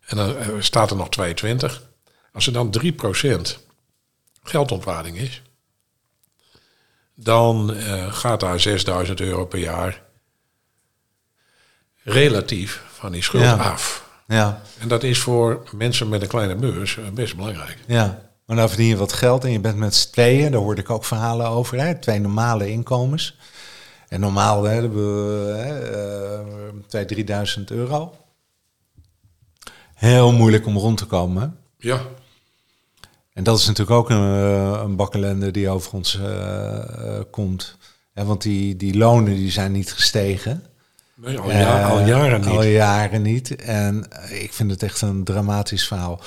En 0.06 0.18
dan 0.18 0.36
staat 0.60 0.92
er 0.92 0.98
nog 0.98 1.10
22. 1.10 1.84
Als 2.36 2.48
er 2.48 2.54
dan 2.54 2.70
3% 2.70 3.58
geldontwaarding 4.44 5.18
is, 5.18 5.42
dan 7.16 7.74
eh, 7.74 8.14
gaat 8.14 8.40
daar 8.40 8.60
6000 8.60 9.20
euro 9.20 9.46
per 9.46 9.60
jaar 9.60 10.04
relatief 12.04 12.84
van 12.88 13.12
die 13.12 13.22
schuld 13.24 13.44
Ja. 13.44 13.56
af. 13.56 14.10
Ja. 14.28 14.62
En 14.80 14.88
dat 14.88 15.04
is 15.04 15.20
voor 15.20 15.64
mensen 15.72 16.10
met 16.10 16.22
een 16.22 16.28
kleine 16.28 16.56
beurs 16.56 16.98
eh, 16.98 17.10
best 17.10 17.36
belangrijk. 17.36 17.78
Ja, 17.88 18.30
maar 18.46 18.56
nou 18.56 18.70
verdien 18.70 18.88
je 18.88 18.98
wat 18.98 19.14
geld 19.14 19.44
en 19.44 19.52
je 19.52 19.60
bent 19.60 19.78
met 19.78 19.96
z'n 19.96 20.12
tweeën. 20.12 20.52
Daar 20.52 20.62
hoorde 20.62 20.82
ik 20.82 20.90
ook 20.90 21.06
verhalen 21.06 21.48
over. 21.48 21.80
Hè? 21.80 21.96
Twee 22.00 22.20
normale 22.20 22.70
inkomens. 22.70 23.38
En 24.08 24.20
normaal 24.20 24.64
hè, 24.64 24.74
hebben 24.74 24.92
we 25.48 25.54
hè, 25.54 26.42
uh, 26.42 27.06
2.000, 27.06 27.58
3.000 27.58 27.64
euro. 27.66 28.18
Heel 29.94 30.32
moeilijk 30.32 30.66
om 30.66 30.78
rond 30.78 30.98
te 30.98 31.06
komen. 31.06 31.42
hè? 31.42 31.48
Ja, 31.88 32.02
En 33.36 33.44
dat 33.44 33.60
is 33.60 33.66
natuurlijk 33.66 33.98
ook 33.98 34.10
een, 34.10 34.34
eh, 34.34 34.82
een 34.84 34.96
bakkelende 34.96 35.52
die 35.52 35.70
over 35.70 35.94
ons 35.94 36.20
eh, 36.20 36.78
eh, 36.78 37.24
komt. 37.32 37.78
Want 38.14 38.42
die, 38.42 38.76
die 38.76 38.98
lonen 38.98 39.36
die 39.36 39.52
zijn 39.52 39.72
niet 39.72 39.94
gestegen. 39.94 40.64
nee, 41.16 41.40
al, 41.40 41.52
ja, 41.52 41.88
al 41.88 42.00
jaren 42.00 42.42
niet. 42.42 42.50
Al 42.50 42.64
jaren 42.64 43.22
niet. 43.22 43.56
En 43.56 44.08
ik 44.30 44.54
vind 44.54 44.72
het 44.72 44.84
echt 44.84 45.02
een 45.02 45.24
dramatisch 45.24 45.88
verhaal. 45.88 46.22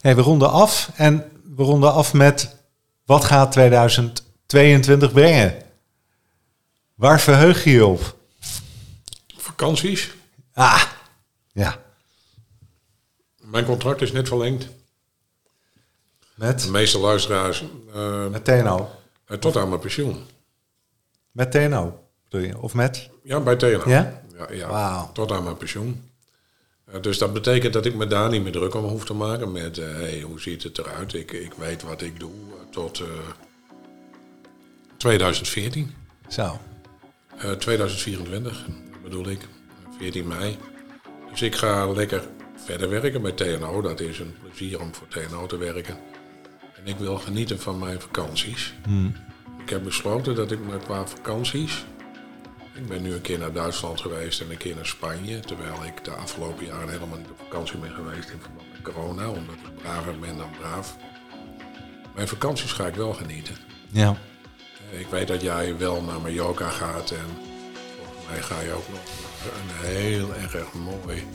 Hey, 0.00 0.16
we 0.16 0.22
ronden 0.22 0.50
af. 0.50 0.90
En 0.94 1.24
we 1.56 1.62
ronden 1.62 1.92
af 1.92 2.12
met... 2.12 2.56
Wat 3.04 3.24
gaat 3.24 3.52
2022 3.52 5.12
brengen? 5.12 5.54
Waar 6.94 7.20
verheug 7.20 7.64
je 7.64 7.70
je 7.70 7.86
op? 7.86 8.16
Vakanties. 9.36 10.10
Ah, 10.52 10.82
ja. 11.52 11.78
Mijn 13.40 13.64
contract 13.64 14.00
is 14.00 14.12
net 14.12 14.28
verlengd. 14.28 14.68
De 16.40 16.46
Met? 16.46 16.68
meeste 16.68 16.98
luisteraars 16.98 17.64
eh, 17.94 18.26
Met 18.28 18.44
TNO. 18.44 18.90
eh, 19.26 19.36
tot 19.36 19.56
aan 19.56 19.68
mijn 19.68 19.80
pensioen. 19.80 20.16
Met 21.30 21.50
TNO, 21.52 22.04
bedoel 22.28 22.46
je? 22.46 22.58
Of 22.58 22.74
met? 22.74 23.10
Ja, 23.22 23.40
bij 23.40 23.56
TNO. 23.56 23.82
Ja? 23.86 24.22
Ja, 24.50 25.10
tot 25.12 25.32
aan 25.32 25.44
mijn 25.44 25.56
pensioen. 25.56 26.10
Eh, 26.84 27.00
dus 27.00 27.18
dat 27.18 27.32
betekent 27.32 27.72
dat 27.72 27.86
ik 27.86 27.94
me 27.94 28.06
daar 28.06 28.28
niet 28.30 28.42
meer 28.42 28.52
druk 28.52 28.74
om 28.74 28.84
hoef 28.84 29.04
te 29.04 29.14
maken 29.14 29.52
met 29.52 29.76
hey, 29.76 30.20
hoe 30.20 30.40
ziet 30.40 30.62
het 30.62 30.78
eruit. 30.78 31.14
Ik, 31.14 31.32
ik 31.32 31.52
weet 31.54 31.82
wat 31.82 32.02
ik 32.02 32.20
doe 32.20 32.32
tot 32.70 33.00
eh, 33.00 33.06
2014. 34.96 35.94
Zo. 36.28 36.58
Eh, 37.38 37.50
2024 37.50 38.66
bedoel 39.02 39.28
ik, 39.28 39.40
14 39.98 40.26
mei. 40.26 40.58
Dus 41.30 41.42
ik 41.42 41.54
ga 41.54 41.86
lekker 41.92 42.22
verder 42.64 42.88
werken 42.88 43.22
bij 43.22 43.32
TNO. 43.32 43.80
Dat 43.80 44.00
is 44.00 44.18
een 44.18 44.34
plezier 44.42 44.80
om 44.80 44.94
voor 44.94 45.08
TNO 45.08 45.46
te 45.46 45.56
werken. 45.56 45.96
En 46.84 46.86
ik 46.86 46.96
wil 46.96 47.16
genieten 47.16 47.60
van 47.60 47.78
mijn 47.78 48.00
vakanties. 48.00 48.74
Ik 49.62 49.70
heb 49.70 49.84
besloten 49.84 50.34
dat 50.34 50.50
ik 50.50 50.58
me 50.58 50.78
qua 50.78 51.06
vakanties 51.06 51.84
Ik 52.72 52.88
ben 52.88 53.02
nu 53.02 53.12
een 53.12 53.20
keer 53.20 53.38
naar 53.38 53.52
Duitsland 53.52 54.00
geweest 54.00 54.40
en 54.40 54.50
een 54.50 54.56
keer 54.56 54.74
naar 54.74 54.86
Spanje. 54.86 55.40
Terwijl 55.40 55.84
ik 55.84 56.04
de 56.04 56.10
afgelopen 56.10 56.66
jaren 56.66 56.88
helemaal 56.88 57.18
niet 57.18 57.30
op 57.30 57.38
vakantie 57.38 57.78
ben 57.78 57.90
geweest 57.90 58.30
in 58.30 58.40
verband 58.40 58.72
met 58.72 58.82
corona. 58.82 59.28
Omdat 59.28 59.54
ik 59.54 59.82
braver 59.82 60.18
ben 60.18 60.36
dan 60.36 60.50
braaf. 60.58 60.96
Mijn 62.14 62.28
vakanties 62.28 62.72
ga 62.72 62.86
ik 62.86 62.94
wel 62.94 63.12
genieten. 63.12 63.54
Ja. 63.90 64.16
Ik 64.90 65.06
weet 65.06 65.28
dat 65.28 65.42
jij 65.42 65.76
wel 65.76 66.02
naar 66.02 66.20
Mallorca 66.20 66.68
gaat 66.68 67.10
en 67.10 67.26
volgens 67.96 68.26
mij 68.30 68.42
ga 68.42 68.60
je 68.60 68.72
ook 68.72 68.88
nog 68.88 69.00
een 69.44 69.86
heel 69.86 70.34
erg 70.34 70.72
mooi 70.72 71.26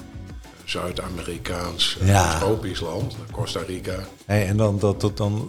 Zuid-Amerikaans 0.65 1.97
eh, 2.01 2.07
Ja. 2.07 2.39
tropisch 2.39 2.79
land, 2.79 3.15
Costa 3.31 3.59
Rica. 3.67 3.95
Hey, 4.25 4.47
en 4.47 4.57
dan, 4.57 4.79
dat, 4.79 5.01
dat, 5.01 5.17
dan, 5.17 5.47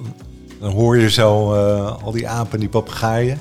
dan 0.60 0.70
hoor 0.72 0.98
je 0.98 1.10
zo 1.10 1.54
eh, 1.54 2.02
al 2.04 2.12
die 2.12 2.28
apen 2.28 2.52
en 2.52 2.60
die 2.60 2.68
papegaaien. 2.68 3.38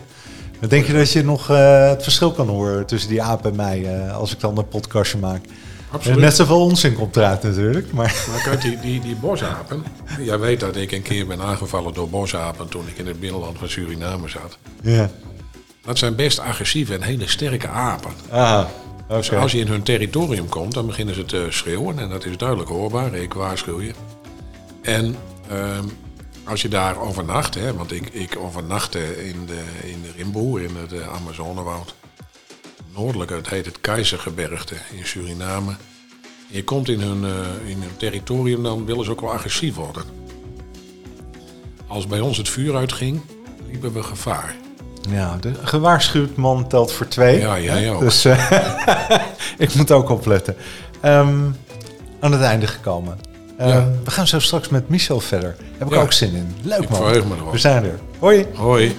Denk 0.68 0.86
je 0.86 0.94
dat 0.94 1.12
je 1.12 1.24
nog 1.24 1.50
eh, 1.50 1.90
het 1.90 2.04
verschil 2.04 2.32
kan 2.32 2.48
horen 2.48 2.86
tussen 2.86 3.10
die 3.10 3.22
apen 3.22 3.50
en 3.50 3.56
mij 3.56 4.12
als 4.12 4.32
ik 4.34 4.40
dan 4.40 4.58
een 4.58 4.68
podcastje 4.68 5.18
maak. 5.18 5.46
Absoluut. 5.92 6.20
Net 6.20 6.36
zoveel 6.36 6.62
onzin 6.62 6.96
komt 6.96 7.16
eruit 7.18 7.44
natuurlijk. 7.44 7.92
Maar 7.92 8.26
Maar 8.32 8.42
kijk, 8.44 8.62
die, 8.62 8.80
die, 8.80 9.02
die 9.02 9.16
bosapen. 9.16 9.84
Jij 10.20 10.40
weet 10.40 10.60
dat 10.60 10.76
ik 10.76 10.92
een 10.92 11.02
keer 11.02 11.28
ben 11.28 11.42
aangevallen 11.42 11.94
door 11.94 12.10
bosapen 12.10 12.68
toen 12.70 12.88
ik 12.88 12.98
in 12.98 13.08
het 13.08 13.20
binnenland 13.20 13.58
van 13.58 13.70
Suriname 13.70 14.28
zat. 14.30 14.58
ja. 14.82 15.10
Dat 15.86 15.98
zijn 15.98 16.16
best 16.16 16.40
agressieve 16.40 16.94
en 16.94 17.02
hele 17.02 17.28
sterke 17.28 17.68
apen. 17.68 18.12
Ah, 18.30 18.66
Dus 19.08 19.32
als 19.32 19.52
je 19.52 19.60
in 19.60 19.68
hun 19.68 19.84
territorium 19.84 20.50
komt, 20.50 20.74
dan 20.74 20.86
beginnen 20.86 21.16
ze 21.16 21.26
te 21.26 21.48
schreeuwen. 21.50 22.00
En 22.00 22.10
dat 22.10 22.26
is 22.26 22.38
duidelijk 22.38 22.70
hoorbaar. 22.70 23.14
Ik 23.14 23.34
waarschuw 23.34 23.82
je. 23.82 23.94
En 24.82 25.16
ehm, 25.50 25.86
als 26.44 26.62
je 26.62 26.68
daar 26.68 27.00
overnacht, 27.00 27.56
hè, 27.56 27.74
want 27.74 27.92
ik, 27.92 28.10
ik 28.10 28.38
overnachtte 28.38 29.28
in 29.28 29.46
de, 29.46 29.64
in 29.84 30.02
de 30.02 30.12
Rimboe, 30.16 30.64
in 30.64 30.76
het 30.76 30.94
eh, 30.94 31.14
Amazonewoud. 31.14 31.96
Noordelijk, 32.94 33.32
het 33.32 33.50
heet 33.50 33.66
het 33.66 33.82
Keizergebergte 33.82 34.76
in 34.92 35.06
Suriname. 35.06 35.76
Je 36.48 36.64
komt 36.64 36.90
in 36.90 37.00
hun, 37.00 37.24
eh, 37.24 37.70
in 37.70 37.82
hun 37.82 37.98
territorium, 37.98 38.64
dan 38.64 38.86
willen 38.86 39.06
ze 39.06 39.12
ook 39.12 39.22
wel 39.22 39.34
agressief 39.34 39.76
worden. 39.76 40.04
Als 41.88 42.08
bij 42.08 42.20
ons 42.20 42.38
het 42.38 42.50
vuur 42.50 42.76
uitging, 42.76 43.22
liepen 43.70 43.94
we 43.94 44.04
gevaar. 44.04 44.56
Ja, 45.10 45.38
de 45.42 45.52
gewaarschuwd 45.64 46.36
man 46.36 46.68
telt 46.68 46.92
voor 46.92 47.08
twee. 47.08 47.40
Ja, 47.40 47.60
jij 47.60 47.92
ook. 47.92 48.00
Dus 48.00 48.26
eh, 48.26 48.52
ik 49.58 49.76
moet 49.76 49.92
ook 49.92 50.10
opletten. 50.10 50.56
Ehm, 51.02 51.38
aan 52.20 52.32
het 52.32 52.42
einde 52.42 52.68
gekomen. 52.68 53.18
Ehm, 53.58 53.70
Ja. 53.70 53.88
We 54.04 54.12
gaan 54.12 54.28
zo 54.28 54.40
straks 54.40 54.70
met 54.70 54.90
Michel 54.90 55.20
verder. 55.20 55.56
Heb 55.78 55.88
ik 55.88 55.94
Ja. 55.94 56.02
ook 56.02 56.12
zin 56.14 56.36
in. 56.36 56.56
Leuk 56.62 56.90
man. 56.90 57.02
me. 57.12 57.52
We 57.52 57.58
zijn 57.58 57.84
er. 57.84 58.00
Hoi. 58.20 58.46
Hoi. 58.56 58.96